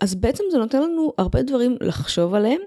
אז 0.02 0.16
בעצם 0.16 0.44
זה 0.52 0.58
נותן 0.58 0.82
לנו 0.82 1.14
הרבה 1.18 1.42
דברים 1.42 1.78
לחשוב 1.82 2.34
עליהם, 2.34 2.62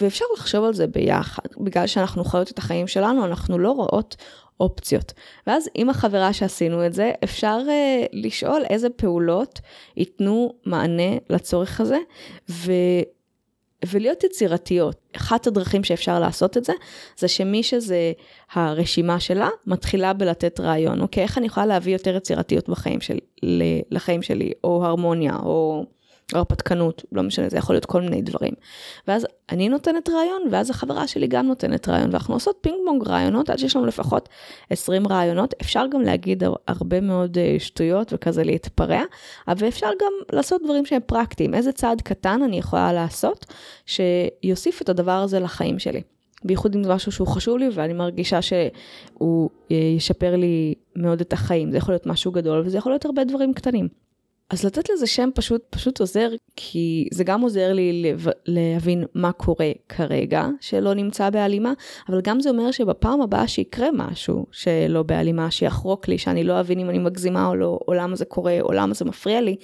ואפשר 0.00 0.24
לחשוב 0.36 0.64
על 0.64 0.74
זה 0.74 0.86
ביחד. 0.86 1.42
בגלל 1.60 1.86
שאנחנו 1.86 2.24
חיות 2.24 2.50
את 2.50 2.58
החיים 2.58 2.86
שלנו, 2.86 3.24
אנחנו 3.24 3.58
לא 3.58 3.70
רואות 3.70 4.16
אופציות. 4.60 5.12
ואז 5.46 5.68
עם 5.74 5.90
החברה 5.90 6.32
שעשינו 6.32 6.86
את 6.86 6.92
זה, 6.92 7.12
אפשר 7.24 7.58
uh, 7.66 8.08
לשאול 8.12 8.62
איזה 8.70 8.90
פעולות 8.90 9.60
ייתנו 9.96 10.54
מענה 10.66 11.16
לצורך 11.30 11.80
הזה, 11.80 11.98
ו... 12.50 12.72
ולהיות 13.90 14.24
יצירתיות. 14.24 14.96
אחת 15.16 15.46
הדרכים 15.46 15.84
שאפשר 15.84 16.20
לעשות 16.20 16.56
את 16.56 16.64
זה, 16.64 16.72
זה 17.18 17.28
שמי 17.28 17.62
שזה 17.62 18.12
הרשימה 18.52 19.20
שלה, 19.20 19.48
מתחילה 19.66 20.12
בלתת 20.12 20.60
רעיון. 20.60 21.00
אוקיי, 21.00 21.22
איך 21.22 21.38
אני 21.38 21.46
יכולה 21.46 21.66
להביא 21.66 21.92
יותר 21.92 22.16
יצירתיות 22.16 22.68
בחיים 22.68 23.00
שלי, 23.00 23.20
לחיים 23.90 24.22
שלי, 24.22 24.52
או 24.64 24.84
הרמוניה, 24.84 25.36
או 25.42 25.84
הרפתקנות, 26.32 27.04
לא 27.12 27.22
משנה, 27.22 27.48
זה 27.48 27.56
יכול 27.56 27.74
להיות 27.74 27.84
כל 27.84 28.00
מיני 28.00 28.22
דברים. 28.22 28.52
ואז 29.08 29.26
אני 29.50 29.68
נותנת 29.68 30.08
רעיון, 30.08 30.42
ואז 30.50 30.70
החברה 30.70 31.06
שלי 31.06 31.26
גם 31.26 31.46
נותנת 31.46 31.88
רעיון, 31.88 32.10
ואנחנו 32.10 32.34
עושות 32.34 32.56
פינג 32.60 32.76
פונג 32.86 33.08
רעיונות 33.08 33.50
עד 33.50 33.58
שיש 33.58 33.76
לנו 33.76 33.86
לפחות 33.86 34.28
20 34.70 35.08
רעיונות. 35.08 35.54
אפשר 35.60 35.84
גם 35.90 36.02
להגיד 36.02 36.42
הרבה 36.68 37.00
מאוד 37.00 37.38
אה, 37.38 37.56
שטויות 37.58 38.12
וכזה 38.12 38.44
להתפרע, 38.44 39.02
אבל 39.48 39.68
אפשר 39.68 39.90
גם 40.00 40.12
לעשות 40.32 40.62
דברים 40.64 40.86
שהם 40.86 41.00
פרקטיים. 41.06 41.54
איזה 41.54 41.72
צעד 41.72 42.00
קטן 42.00 42.40
אני 42.42 42.58
יכולה 42.58 42.92
לעשות 42.92 43.46
שיוסיף 43.86 44.82
את 44.82 44.88
הדבר 44.88 45.12
הזה 45.22 45.40
לחיים 45.40 45.78
שלי. 45.78 46.02
בייחוד 46.44 46.74
אם 46.74 46.84
זה 46.84 46.94
משהו 46.94 47.12
שהוא 47.12 47.28
חשוב 47.28 47.58
לי 47.58 47.68
ואני 47.72 47.92
מרגישה 47.92 48.42
שהוא 48.42 49.50
אה, 49.70 49.76
ישפר 49.76 50.36
לי 50.36 50.74
מאוד 50.96 51.20
את 51.20 51.32
החיים. 51.32 51.70
זה 51.70 51.76
יכול 51.76 51.94
להיות 51.94 52.06
משהו 52.06 52.32
גדול 52.32 52.62
וזה 52.66 52.78
יכול 52.78 52.92
להיות 52.92 53.04
הרבה 53.04 53.24
דברים 53.24 53.54
קטנים. 53.54 54.03
אז 54.54 54.64
לתת 54.64 54.90
לזה 54.90 55.06
שם 55.06 55.30
פשוט, 55.34 55.62
פשוט 55.70 56.00
עוזר, 56.00 56.28
כי 56.56 57.08
זה 57.12 57.24
גם 57.24 57.40
עוזר 57.40 57.72
לי 57.72 58.02
לב, 58.02 58.26
להבין 58.46 59.04
מה 59.14 59.32
קורה 59.32 59.70
כרגע, 59.88 60.48
שלא 60.60 60.94
נמצא 60.94 61.30
בהלימה, 61.30 61.72
אבל 62.08 62.20
גם 62.20 62.40
זה 62.40 62.50
אומר 62.50 62.70
שבפעם 62.70 63.20
הבאה 63.20 63.48
שיקרה 63.48 63.88
משהו 63.92 64.46
שלא 64.52 65.02
בהלימה, 65.02 65.50
שיחרוק 65.50 66.08
לי, 66.08 66.18
שאני 66.18 66.44
לא 66.44 66.60
אבין 66.60 66.78
אם 66.78 66.90
אני 66.90 66.98
מגזימה 66.98 67.46
או 67.46 67.54
לא, 67.54 67.78
או 67.88 67.94
למה 67.94 68.16
זה 68.16 68.24
קורה, 68.24 68.60
או 68.60 68.72
למה 68.72 68.94
זה 68.94 69.04
מפריע 69.04 69.40
לי, 69.40 69.56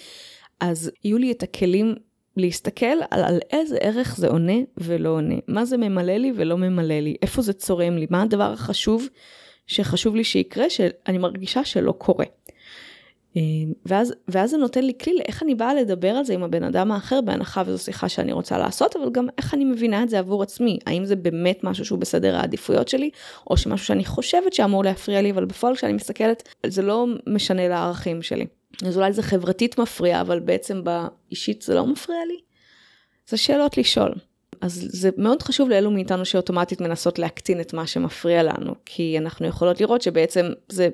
אז 0.61 0.91
יהיו 1.05 1.19
לי 1.19 1.33
את 1.33 1.43
הכלים 1.43 1.95
להסתכל 2.37 2.87
על, 3.11 3.25
על 3.25 3.39
איזה 3.51 3.77
ערך 3.81 4.17
זה 4.17 4.29
עונה 4.29 4.59
ולא 4.79 5.09
עונה, 5.09 5.35
מה 5.49 5.65
זה 5.65 5.77
ממלא 5.77 6.17
לי 6.17 6.33
ולא 6.37 6.57
ממלא 6.57 7.01
לי, 7.01 7.17
איפה 7.23 7.43
זה 7.43 7.53
צורם 7.53 7.97
לי, 7.97 8.07
מה 8.11 8.23
הדבר 8.23 8.53
החשוב 8.53 9.09
שחשוב 9.67 10.17
לי 10.17 10.25
שיקרה, 10.25 10.71
שאני 10.71 11.19
מרגישה 11.19 11.65
שלא 11.65 11.93
קורה. 11.93 12.25
ואז, 13.87 14.15
ואז 14.29 14.51
זה 14.51 14.57
נותן 14.57 14.85
לי 14.85 14.93
כלי 15.03 15.15
לאיך 15.15 15.43
אני 15.43 15.55
באה 15.55 15.75
לדבר 15.75 16.09
על 16.09 16.25
זה 16.25 16.35
עם 16.35 16.43
הבן 16.43 16.65
אדם 16.65 16.93
האחר, 16.93 17.21
בהנחה 17.21 17.63
וזו 17.67 17.79
שיחה 17.79 18.09
שאני 18.09 18.33
רוצה 18.33 18.59
לעשות, 18.59 18.97
אבל 18.97 19.11
גם 19.13 19.27
איך 19.39 19.55
אני 19.55 19.65
מבינה 19.65 20.03
את 20.03 20.09
זה 20.09 20.19
עבור 20.19 20.43
עצמי. 20.43 20.79
האם 20.87 21.05
זה 21.05 21.17
באמת 21.17 21.65
משהו 21.65 21.85
שהוא 21.85 21.99
בסדר 21.99 22.37
העדיפויות 22.37 22.89
שלי, 22.89 23.11
או 23.51 23.57
שמשהו 23.57 23.87
שאני 23.87 24.05
חושבת 24.05 24.53
שאמור 24.53 24.85
להפריע 24.85 25.23
לי, 25.23 25.31
אבל 25.31 25.45
בפועל 25.45 25.77
כשאני 25.77 25.93
מסתכלת, 25.93 26.49
זה 26.67 26.83
לא 26.83 27.07
משנה 27.27 27.69
לערכים 27.69 28.23
שלי. 28.23 28.47
אז 28.87 28.97
אולי 28.97 29.13
זה 29.13 29.23
חברתית 29.23 29.79
מפריע, 29.79 30.21
אבל 30.21 30.41
בעצם 30.41 30.83
באישית 30.85 31.63
זה 31.63 31.75
לא 31.75 31.87
מפריע 31.87 32.21
לי? 32.29 32.37
זה 33.29 33.37
שאלות 33.37 33.79
לשאול. 33.79 34.15
אז 34.61 34.87
זה 34.91 35.11
מאוד 35.17 35.43
חשוב 35.43 35.69
לאלו 35.69 35.91
מאיתנו 35.91 36.25
שאוטומטית 36.25 36.81
מנסות 36.81 37.19
להקטין 37.19 37.61
את 37.61 37.73
מה 37.73 37.87
שמפריע 37.87 38.43
לנו, 38.43 38.75
כי 38.85 39.19
אנחנו 39.19 39.47
יכולות 39.47 39.81
לראות 39.81 40.03
שבעצם 40.03 40.47
זה 40.69 40.89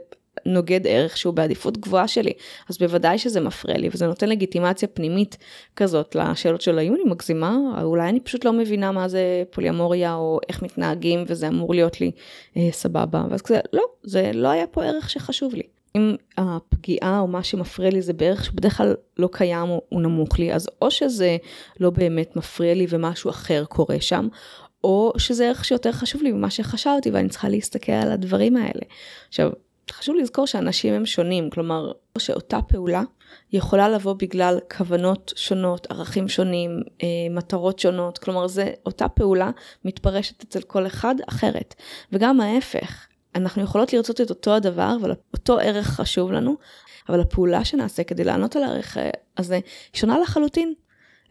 נוגד 0.47 0.87
ערך 0.87 1.17
שהוא 1.17 1.35
בעדיפות 1.35 1.79
גבוהה 1.79 2.09
שלי, 2.09 2.33
אז 2.69 2.79
בוודאי 2.79 3.19
שזה 3.19 3.41
מפריע 3.41 3.77
לי, 3.77 3.89
וזה 3.93 4.07
נותן 4.07 4.29
לגיטימציה 4.29 4.89
פנימית 4.89 5.37
כזאת 5.77 6.15
לשאלות 6.15 6.61
של 6.61 6.79
האם 6.79 6.95
אני 6.95 7.05
מגזימה, 7.05 7.57
אולי 7.83 8.09
אני 8.09 8.21
פשוט 8.21 8.45
לא 8.45 8.53
מבינה 8.53 8.93
מה 8.93 9.09
זה 9.09 9.43
פוליומוריה 9.51 10.15
או 10.15 10.41
איך 10.49 10.63
מתנהגים 10.63 11.25
וזה 11.27 11.49
אמור 11.49 11.75
להיות 11.75 12.01
לי 12.01 12.11
אה, 12.57 12.69
סבבה, 12.73 13.25
ואז 13.31 13.43
כזה, 13.43 13.61
לא, 13.73 13.83
זה 14.03 14.31
לא 14.35 14.49
היה 14.49 14.67
פה 14.67 14.85
ערך 14.85 15.11
שחשוב 15.11 15.55
לי. 15.55 15.63
אם 15.97 16.15
הפגיעה 16.37 17.21
או 17.21 17.27
מה 17.27 17.43
שמפריע 17.43 17.91
לי 17.91 18.03
זה 18.03 18.13
בערך 18.13 18.45
שבדרך 18.45 18.77
כלל 18.77 18.95
לא 19.19 19.29
קיים 19.33 19.69
או 19.71 19.83
הוא 19.89 20.03
נמוך 20.03 20.39
לי, 20.39 20.55
אז 20.55 20.69
או 20.83 20.91
שזה 20.91 21.37
לא 21.81 21.91
באמת 21.91 22.37
מפריע 22.37 22.75
לי 22.75 22.87
ומשהו 22.89 23.31
אחר 23.31 23.65
קורה 23.65 24.01
שם, 24.01 24.29
או 24.85 25.13
שזה 25.19 25.49
ערך 25.49 25.65
שיותר 25.65 25.93
חשוב 25.93 26.23
לי 26.23 26.33
ממה 26.33 26.51
שחשבתי 26.51 27.11
ואני 27.11 27.29
צריכה 27.29 27.49
להסתכל 27.49 27.93
על 27.93 28.13
הדברים 28.13 28.57
האלה. 28.57 28.83
עכשיו, 29.29 29.51
חשוב 29.93 30.17
לזכור 30.17 30.47
שאנשים 30.47 30.95
הם 30.95 31.07
שונים, 31.07 31.51
כלומר 31.51 31.93
שאותה 32.19 32.63
פעולה 32.63 33.03
יכולה 33.53 33.89
לבוא 33.89 34.13
בגלל 34.13 34.59
כוונות 34.77 35.33
שונות, 35.37 35.87
ערכים 35.91 36.29
שונים, 36.29 36.83
אה, 37.03 37.09
מטרות 37.31 37.79
שונות, 37.79 38.19
כלומר 38.19 38.47
זה 38.47 38.71
אותה 38.87 39.09
פעולה 39.09 39.51
מתפרשת 39.85 40.43
אצל 40.43 40.63
כל 40.63 40.87
אחד 40.87 41.15
אחרת. 41.29 41.75
וגם 42.13 42.41
ההפך, 42.41 43.07
אנחנו 43.35 43.63
יכולות 43.63 43.93
לרצות 43.93 44.21
את 44.21 44.31
אותו 44.31 44.55
הדבר, 44.55 44.97
אבל 45.01 45.13
אותו 45.33 45.59
ערך 45.59 45.87
חשוב 45.87 46.33
לנו, 46.33 46.57
אבל 47.09 47.21
הפעולה 47.21 47.65
שנעשה 47.65 48.05
כדי 48.05 48.25
לענות 48.25 48.57
על 48.57 48.63
הערך 48.63 48.97
הזה 49.37 49.55
היא 49.55 50.01
שונה 50.01 50.19
לחלוטין 50.19 50.75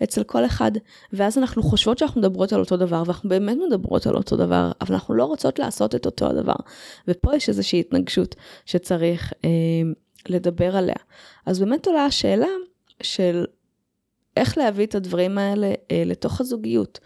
אצל 0.04 0.24
כל 0.24 0.46
אחד. 0.46 0.72
ואז 1.14 1.38
אנחנו 1.38 1.64
חושבות 1.64 1.98
שאנחנו 1.98 2.22
מדברות 2.22 2.54
על 2.54 2.60
אותו 2.60 2.78
דבר, 2.78 3.04
ואנחנו 3.06 3.30
באמת 3.30 3.58
מדברות 3.68 4.08
על 4.08 4.16
אותו 4.16 4.36
דבר, 4.36 4.72
אבל 4.82 4.96
אנחנו 4.96 5.14
לא 5.14 5.26
רוצות 5.26 5.60
לעשות 5.60 5.96
את 5.96 6.06
אותו 6.06 6.28
הדבר. 6.28 6.56
ופה 7.08 7.36
יש 7.36 7.50
איזושהי 7.50 7.80
התנגשות 7.80 8.36
שצריך 8.66 9.34
אה, 9.46 9.50
לדבר 10.30 10.76
עליה. 10.76 10.96
אז 11.46 11.60
באמת 11.60 11.88
עולה 11.88 12.06
השאלה 12.06 12.48
של 13.04 13.46
איך 14.38 14.58
להביא 14.58 14.86
את 14.86 14.96
הדברים 14.96 15.38
האלה 15.38 15.74
אה, 15.92 16.04
לתוך 16.06 16.42
הזוגיות. 16.42 17.00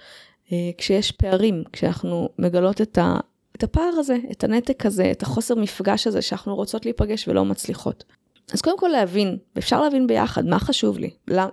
אה, 0.51 0.57
כשיש 0.77 1.11
פערים, 1.11 1.63
כשאנחנו 1.73 2.29
מגלות 2.39 2.81
את 2.81 2.97
ה... 2.97 3.19
את 3.55 3.63
הפער 3.63 3.93
הזה, 3.97 4.17
את 4.31 4.43
הנתק 4.43 4.85
הזה, 4.85 5.11
את 5.11 5.21
החוסר 5.21 5.55
מפגש 5.55 6.07
הזה 6.07 6.21
שאנחנו 6.21 6.55
רוצות 6.55 6.85
להיפגש 6.85 7.27
ולא 7.27 7.45
מצליחות. 7.45 8.03
אז 8.53 8.61
קודם 8.61 8.79
כל 8.79 8.87
להבין, 8.87 9.37
ואפשר 9.55 9.81
להבין 9.81 10.07
ביחד, 10.07 10.45
מה 10.45 10.59
חשוב 10.59 10.97
לי, 10.97 11.09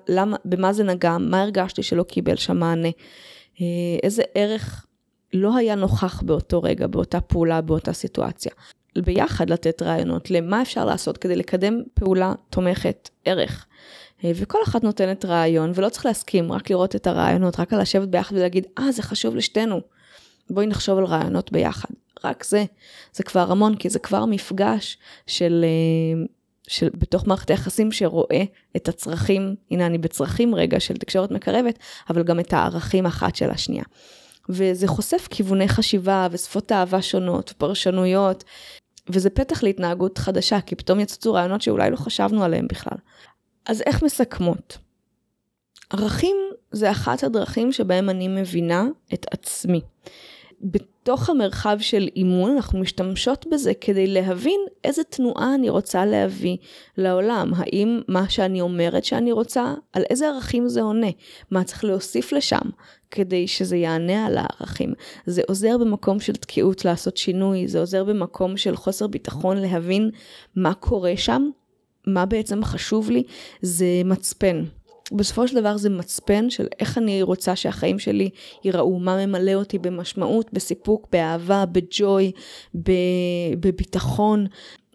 למה, 0.09 0.37
במה 0.45 0.73
זה 0.73 0.85
נגע, 0.85 1.17
מה 1.21 1.43
הרגשתי 1.43 1.83
שלא 1.83 2.03
קיבל 2.03 2.37
שם 2.37 2.57
מענה, 2.57 2.89
אה, 3.61 3.67
איזה 4.03 4.23
ערך 4.35 4.87
לא 5.33 5.57
היה 5.57 5.75
נוכח 5.75 6.23
באותו 6.23 6.63
רגע, 6.63 6.87
באותה 6.87 7.21
פעולה, 7.21 7.61
באותה 7.61 7.93
סיטואציה. 7.93 8.53
ביחד 8.99 9.51
לתת 9.51 9.83
רעיונות 9.83 10.31
למה 10.31 10.63
אפשר 10.63 10.85
לעשות 10.85 11.19
כדי 11.19 11.37
לקדם 11.37 11.83
פעולה 11.95 12.33
תומכת 12.51 13.11
ערך. 13.25 13.67
אה, 14.25 14.31
וכל 14.35 14.59
אחת 14.65 14.85
נותנת 14.85 15.25
רעיון, 15.25 15.73
ולא 15.75 15.89
צריך 15.89 16.07
להסכים, 16.07 16.53
רק 16.53 16.71
לראות 16.71 16.97
את 16.97 17.07
הרעיונות, 17.07 17.61
רק 17.61 17.73
לשבת 17.73 18.09
ביחד 18.09 18.37
ולהגיד, 18.37 18.67
אה, 18.79 18.93
זה 18.93 19.03
חשוב 19.03 19.37
לשתינו. 19.37 19.81
בואי 20.51 20.67
נחשוב 20.67 20.99
על 20.99 21.05
רעיונות 21.05 21.53
ביחד. 21.53 21.89
רק 22.25 22.45
זה, 22.45 22.65
זה 23.13 23.23
כבר 23.23 23.53
המון, 23.53 23.77
כי 23.77 23.91
זה 23.91 23.99
כבר 23.99 24.25
מפגש 24.25 24.99
של, 25.27 25.65
אה, 25.65 26.25
של 26.69 26.89
בתוך 26.95 27.27
מערכת 27.27 27.51
היחסים 27.51 27.93
שרואה 27.93 28.43
את 28.77 28.89
הצרכים, 28.89 29.55
הנה 29.71 29.87
אני 29.87 29.99
בצרכים 29.99 30.55
רגע 30.55 30.81
של 30.81 30.97
תקשורת 30.97 31.31
מקרבת, 31.31 31.79
אבל 32.11 32.23
גם 32.23 32.41
את 32.41 32.53
הערכים 32.53 33.07
אחת 33.07 33.37
של 33.37 33.51
השנייה. 33.51 33.85
וזה 34.49 34.89
חושף 34.89 35.29
כיווני 35.31 35.69
חשיבה 35.69 36.29
ושפות 36.31 36.73
אהבה 36.73 37.03
שונות, 37.03 37.53
פרשנויות, 37.59 38.45
וזה 39.09 39.31
פתח 39.31 39.63
להתנהגות 39.63 40.19
חדשה, 40.19 40.61
כי 40.61 40.77
פתאום 40.77 41.01
יצאו 41.01 41.33
רעיונות 41.33 41.63
שאולי 41.63 41.91
לא 41.91 41.97
חשבנו 41.97 42.45
עליהם 42.45 42.67
בכלל. 42.69 42.99
אז 43.67 43.83
איך 43.87 44.03
מסכמות? 44.03 44.79
ערכים 45.91 46.37
זה 46.71 46.91
אחת 46.91 47.23
הדרכים 47.23 47.73
שבהם 47.73 48.11
אני 48.11 48.29
מבינה 48.29 48.87
את 49.15 49.27
עצמי. 49.31 49.81
בתוך 51.07 51.31
המרחב 51.31 51.77
של 51.81 52.09
אימון 52.17 52.51
אנחנו 52.51 52.79
משתמשות 52.79 53.47
בזה 53.53 53.73
כדי 53.81 54.07
להבין 54.07 54.61
איזה 54.85 55.05
תנועה 55.05 55.55
אני 55.55 55.69
רוצה 55.69 56.05
להביא 56.05 56.57
לעולם. 56.99 57.53
האם 57.57 58.01
מה 58.09 58.29
שאני 58.29 58.61
אומרת 58.61 59.05
שאני 59.05 59.33
רוצה, 59.33 59.75
על 59.93 60.03
איזה 60.11 60.29
ערכים 60.29 60.69
זה 60.69 60.83
עונה? 60.83 61.07
מה 61.51 61.65
צריך 61.65 61.85
להוסיף 61.85 62.33
לשם 62.33 62.71
כדי 63.11 63.49
שזה 63.49 63.77
יענה 63.77 64.27
על 64.27 64.39
הערכים? 64.39 64.93
זה 65.27 65.43
עוזר 65.49 65.79
במקום 65.79 66.21
של 66.21 66.37
תקיעות 66.37 66.85
לעשות 66.85 67.17
שינוי, 67.17 67.69
זה 67.69 67.81
עוזר 67.81 68.05
במקום 68.05 68.57
של 68.57 68.77
חוסר 68.77 69.07
ביטחון 69.07 69.57
להבין 69.57 70.11
מה 70.57 70.75
קורה 70.75 71.13
שם, 71.17 71.51
מה 72.07 72.27
בעצם 72.27 72.65
חשוב 72.65 73.11
לי, 73.11 73.23
זה 73.63 73.87
מצפן. 74.05 74.65
בסופו 75.13 75.49
של 75.49 75.61
דבר 75.61 75.77
זה 75.77 75.91
מצפן 75.91 76.51
של 76.51 76.67
איך 76.81 76.99
אני 76.99 77.23
רוצה 77.23 77.57
שהחיים 77.57 77.99
שלי 77.99 78.31
ייראו, 78.65 78.99
מה 78.99 79.27
ממלא 79.27 79.55
אותי 79.55 79.79
במשמעות, 79.79 80.53
בסיפוק, 80.53 81.07
באהבה, 81.13 81.65
בג'וי, 81.67 82.33
בביטחון, 83.61 84.47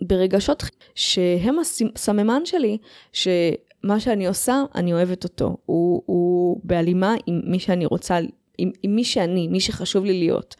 ברגשות 0.02 0.64
שהם 0.96 1.56
הסממן 1.60 2.46
שלי, 2.46 2.78
שמה 3.14 4.00
שאני 4.00 4.28
עושה, 4.28 4.64
אני 4.76 4.94
אוהבת 4.94 5.24
אותו. 5.24 5.58
הוא, 5.66 6.04
הוא 6.06 6.62
בהלימה 6.64 7.16
עם 7.28 7.42
מי 7.44 7.60
שאני 7.60 7.86
רוצה, 7.86 8.20
עם, 8.58 8.72
עם 8.84 8.96
מי 8.96 9.04
שאני, 9.04 9.48
מי 9.48 9.60
שחשוב 9.60 10.06
לי 10.06 10.20
להיות. 10.20 10.56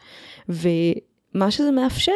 ומה 0.48 1.50
שזה 1.50 1.70
מאפשר, 1.70 2.12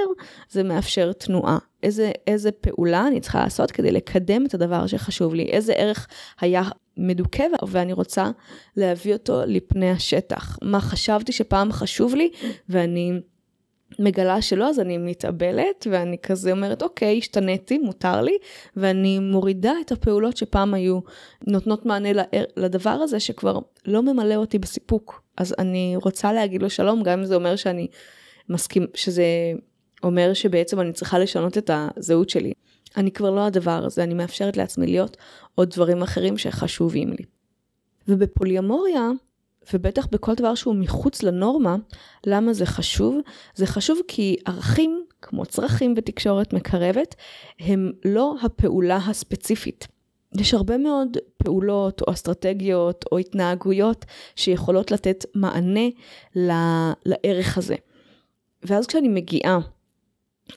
זה 0.50 0.62
מאפשר 0.62 1.12
תנועה. 1.12 1.58
איזה, 1.82 2.12
איזה 2.26 2.52
פעולה 2.52 3.06
אני 3.06 3.20
צריכה 3.20 3.40
לעשות 3.40 3.70
כדי 3.70 3.92
לקדם 3.92 4.46
את 4.46 4.54
הדבר 4.54 4.86
שחשוב 4.86 5.34
לי, 5.34 5.42
איזה 5.42 5.72
ערך 5.72 6.06
היה 6.40 6.62
מדוכא 6.96 7.44
ואני 7.68 7.92
רוצה 7.92 8.30
להביא 8.76 9.12
אותו 9.12 9.42
לפני 9.46 9.90
השטח. 9.90 10.58
מה 10.62 10.80
חשבתי 10.80 11.32
שפעם 11.32 11.72
חשוב 11.72 12.14
לי 12.14 12.30
ואני 12.68 13.12
מגלה 13.98 14.42
שלא, 14.42 14.68
אז 14.68 14.80
אני 14.80 14.98
מתאבלת 14.98 15.86
ואני 15.90 16.18
כזה 16.18 16.52
אומרת, 16.52 16.82
אוקיי, 16.82 17.18
השתניתי, 17.18 17.78
מותר 17.78 18.22
לי, 18.22 18.36
ואני 18.76 19.18
מורידה 19.18 19.72
את 19.80 19.92
הפעולות 19.92 20.36
שפעם 20.36 20.74
היו 20.74 21.00
נותנות 21.46 21.86
מענה 21.86 22.08
לדבר 22.56 22.90
הזה 22.90 23.20
שכבר 23.20 23.58
לא 23.84 24.02
ממלא 24.02 24.34
אותי 24.34 24.58
בסיפוק. 24.58 25.22
אז 25.36 25.54
אני 25.58 25.94
רוצה 26.02 26.32
להגיד 26.32 26.62
לו 26.62 26.70
שלום, 26.70 27.02
גם 27.02 27.18
אם 27.18 27.24
זה 27.24 27.34
אומר 27.34 27.56
שאני 27.56 27.86
מסכים, 28.48 28.86
שזה 28.94 29.24
אומר 30.02 30.34
שבעצם 30.34 30.80
אני 30.80 30.92
צריכה 30.92 31.18
לשנות 31.18 31.58
את 31.58 31.70
הזהות 31.74 32.30
שלי. 32.30 32.52
אני 32.96 33.10
כבר 33.10 33.30
לא 33.30 33.46
הדבר 33.46 33.84
הזה, 33.84 34.02
אני 34.02 34.14
מאפשרת 34.14 34.56
לעצמי 34.56 34.86
להיות 34.86 35.16
עוד 35.54 35.70
דברים 35.70 36.02
אחרים 36.02 36.38
שחשובים 36.38 37.10
לי. 37.10 37.24
ובפוליומוריה, 38.08 39.10
ובטח 39.72 40.06
בכל 40.06 40.34
דבר 40.34 40.54
שהוא 40.54 40.74
מחוץ 40.74 41.22
לנורמה, 41.22 41.76
למה 42.26 42.52
זה 42.52 42.66
חשוב? 42.66 43.18
זה 43.54 43.66
חשוב 43.66 43.98
כי 44.08 44.36
ערכים, 44.44 45.04
כמו 45.22 45.46
צרכים 45.46 45.94
ותקשורת 45.96 46.52
מקרבת, 46.52 47.14
הם 47.60 47.92
לא 48.04 48.34
הפעולה 48.42 48.96
הספציפית. 48.96 49.88
יש 50.34 50.54
הרבה 50.54 50.78
מאוד 50.78 51.16
פעולות 51.36 52.02
או 52.02 52.12
אסטרטגיות 52.12 53.04
או 53.12 53.18
התנהגויות 53.18 54.04
שיכולות 54.36 54.90
לתת 54.90 55.24
מענה 55.34 55.88
לערך 57.06 57.58
הזה. 57.58 57.74
ואז 58.62 58.86
כשאני 58.86 59.08
מגיעה 59.08 59.58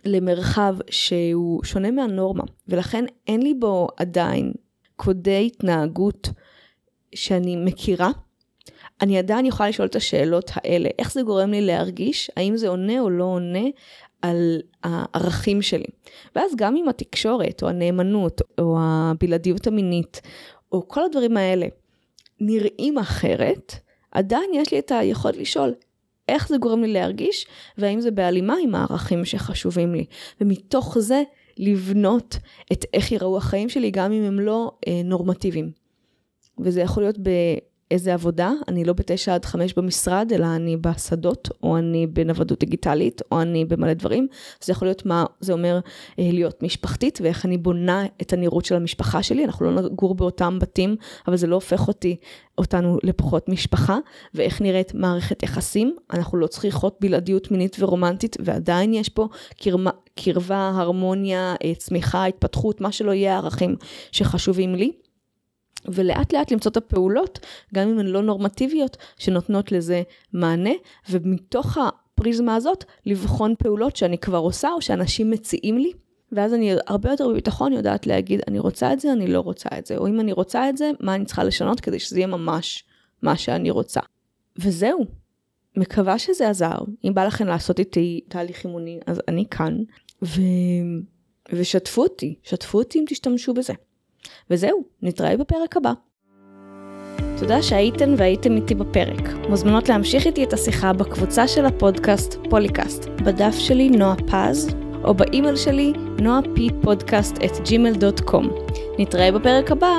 למרחב 0.06 0.76
שהוא 0.90 1.64
שונה 1.64 1.92
מהנורמה, 1.92 2.44
ולכן 2.68 3.06
אין 3.28 3.42
לי 3.42 3.54
בו 3.54 3.88
עדיין 3.98 4.52
קודי 4.96 5.48
התנהגות 5.48 6.30
שאני 7.16 7.56
מכירה, 7.56 8.12
אני 9.02 9.18
עדיין 9.18 9.46
יכולה 9.46 9.70
לשאול 9.70 9.88
את 9.88 9.96
השאלות 9.96 10.52
האלה. 10.56 10.90
איך 11.00 11.12
זה 11.12 11.22
גורם 11.22 11.52
לי 11.52 11.62
להרגיש? 11.62 12.32
האם 12.38 12.58
זה 12.58 12.68
עונה 12.68 13.00
או 13.00 13.10
לא 13.10 13.24
עונה 13.24 13.66
על 14.22 14.62
הערכים 14.84 15.62
שלי? 15.62 15.86
ואז 16.36 16.52
גם 16.56 16.76
אם 16.76 16.90
התקשורת, 16.90 17.64
או 17.64 17.70
הנאמנות, 17.70 18.42
או 18.60 18.78
הבלעדיות 18.82 19.68
המינית, 19.68 20.22
או 20.72 20.88
כל 20.88 21.06
הדברים 21.06 21.38
האלה 21.38 21.68
נראים 22.40 22.98
אחרת, 22.98 23.76
עדיין 24.12 24.52
יש 24.54 24.72
לי 24.72 24.80
את 24.80 24.92
היכולת 24.92 25.38
לשאול, 25.38 25.74
איך 26.30 26.48
זה 26.48 26.58
גורם 26.58 26.84
לי 26.84 26.94
להרגיש, 26.94 27.46
והאם 27.78 28.02
זה 28.02 28.12
בהלימה 28.12 28.56
עם 28.64 28.76
הערכים 28.76 29.26
שחשובים 29.26 29.96
לי. 29.96 30.06
ומתוך 30.42 30.98
זה, 31.00 31.24
לבנות 31.58 32.38
את 32.72 32.86
איך 32.94 33.12
ייראו 33.12 33.38
החיים 33.38 33.70
שלי, 33.70 33.92
גם 33.92 34.12
אם 34.12 34.24
הם 34.24 34.40
לא 34.40 34.72
אה, 34.88 35.02
נורמטיביים. 35.04 35.72
וזה 36.60 36.82
יכול 36.82 37.04
להיות 37.04 37.18
באיזה 37.92 38.14
עבודה, 38.14 38.52
אני 38.68 38.84
לא 38.84 38.94
בתשע 38.94 39.36
עד 39.36 39.46
חמש 39.46 39.74
במשרד, 39.74 40.32
אלא 40.36 40.46
אני 40.56 40.78
בשדות, 40.78 41.50
או 41.64 41.78
אני 41.78 42.08
בנוודות 42.08 42.60
דיגיטלית, 42.60 43.22
או 43.32 43.42
אני 43.42 43.66
במלא 43.66 43.94
דברים. 43.94 44.28
זה 44.62 44.72
יכול 44.72 44.88
להיות 44.88 45.06
מה 45.06 45.26
זה 45.40 45.54
אומר 45.54 45.80
אה, 46.20 46.30
להיות 46.34 46.64
משפחתית, 46.64 47.20
ואיך 47.22 47.46
אני 47.46 47.58
בונה 47.58 48.06
את 48.22 48.34
הנראות 48.34 48.66
של 48.66 48.76
המשפחה 48.76 49.24
שלי. 49.24 49.46
אנחנו 49.46 49.72
לא 49.72 49.82
נגור 49.82 50.16
באותם 50.16 50.60
בתים, 50.60 50.96
אבל 51.28 51.38
זה 51.38 51.48
לא 51.48 51.56
הופך 51.56 51.88
אותי, 51.88 52.16
אותנו 52.58 52.98
לפחות 53.04 53.50
משפחה, 53.50 53.98
ואיך 54.34 54.62
נראית 54.62 54.94
מערכת 54.94 55.44
יחסים. 55.44 55.96
אנחנו 56.14 56.38
לא 56.38 56.48
צריכות 56.48 56.98
בלעדיות 57.00 57.52
מינית 57.52 57.76
ורומנטית, 57.80 58.38
ועדיין 58.40 58.94
יש 58.94 59.10
פה 59.10 59.28
קרמה, 59.58 59.92
קרבה, 60.16 60.72
הרמוניה, 60.76 61.56
אה, 61.64 61.76
צמיחה, 61.76 62.26
התפתחות, 62.26 62.82
מה 62.82 62.92
שלא 62.92 63.12
יהיה 63.12 63.34
הערכים 63.34 63.76
שחשובים 64.12 64.76
לי. 64.76 64.92
ולאט 65.86 66.34
לאט 66.34 66.52
למצוא 66.52 66.72
את 66.72 66.78
הפעולות, 66.78 67.40
גם 67.74 67.90
אם 67.90 68.00
הן 68.00 68.06
לא 68.06 68.22
נורמטיביות, 68.22 68.98
שנותנות 69.18 69.72
לזה 69.72 70.02
מענה, 70.34 70.74
ומתוך 71.10 71.78
הפריזמה 71.78 72.56
הזאת, 72.56 72.84
לבחון 73.06 73.56
פעולות 73.60 73.96
שאני 73.96 74.18
כבר 74.18 74.38
עושה 74.38 74.70
או 74.72 74.82
שאנשים 74.82 75.32
מציעים 75.32 75.78
לי. 75.78 75.92
ואז 76.32 76.54
אני 76.54 76.72
הרבה 76.88 77.12
יותר 77.12 77.28
בביטחון 77.30 77.74
יודעת 77.74 78.08
להגיד, 78.08 78.42
אני 78.48 78.60
רוצה 78.60 78.94
את 78.94 79.00
זה, 79.00 79.12
אני 79.12 79.28
לא 79.28 79.40
רוצה 79.40 79.70
את 79.78 79.86
זה, 79.86 79.98
או 79.98 80.08
אם 80.08 80.20
אני 80.20 80.34
רוצה 80.34 80.70
את 80.70 80.78
זה, 80.78 80.92
מה 81.00 81.16
אני 81.16 81.26
צריכה 81.26 81.44
לשנות 81.44 81.80
כדי 81.80 82.00
שזה 82.00 82.20
יהיה 82.20 82.28
ממש 82.28 82.84
מה 83.22 83.38
שאני 83.38 83.70
רוצה. 83.70 84.02
וזהו. 84.58 85.06
מקווה 85.78 86.20
שזה 86.20 86.50
עזר. 86.50 86.78
אם 87.04 87.14
בא 87.14 87.26
לכם 87.26 87.48
לעשות 87.48 87.80
איתי 87.80 88.22
תהליך 88.28 88.66
אימוני, 88.66 89.00
אז 89.06 89.22
אני 89.28 89.46
כאן. 89.52 89.78
ו... 90.24 90.42
ושתפו 91.52 92.04
אותי, 92.04 92.36
שתפו 92.44 92.78
אותי 92.78 93.00
אם 93.00 93.06
תשתמשו 93.08 93.54
בזה. 93.54 93.74
וזהו, 94.50 94.84
נתראה 95.02 95.38
בפרק 95.38 95.78
הבא. 95.78 95.92
תודה 97.40 97.62
שהייתן 97.62 98.14
והייתם 98.18 98.56
איתי 98.56 98.76
בפרק. 98.76 99.30
מוזמנות 99.50 99.90
להמשיך 99.90 100.26
איתי 100.26 100.44
את 100.44 100.54
השיחה 100.54 100.94
בקבוצה 100.94 101.48
של 101.48 101.66
הפודקאסט 101.66 102.36
פוליקאסט, 102.50 103.06
בדף 103.06 103.56
שלי 103.58 103.90
נועה 103.90 104.16
פז, 104.16 104.76
או 105.04 105.14
באימייל 105.14 105.56
שלי 105.56 105.94
נועה 106.22 106.40
פי 106.56 106.70
פודקאסט 106.82 107.38
את 107.38 107.52
gmail.com. 107.52 108.46
נתראה 109.00 109.32
בפרק 109.32 109.72
הבא. 109.72 109.94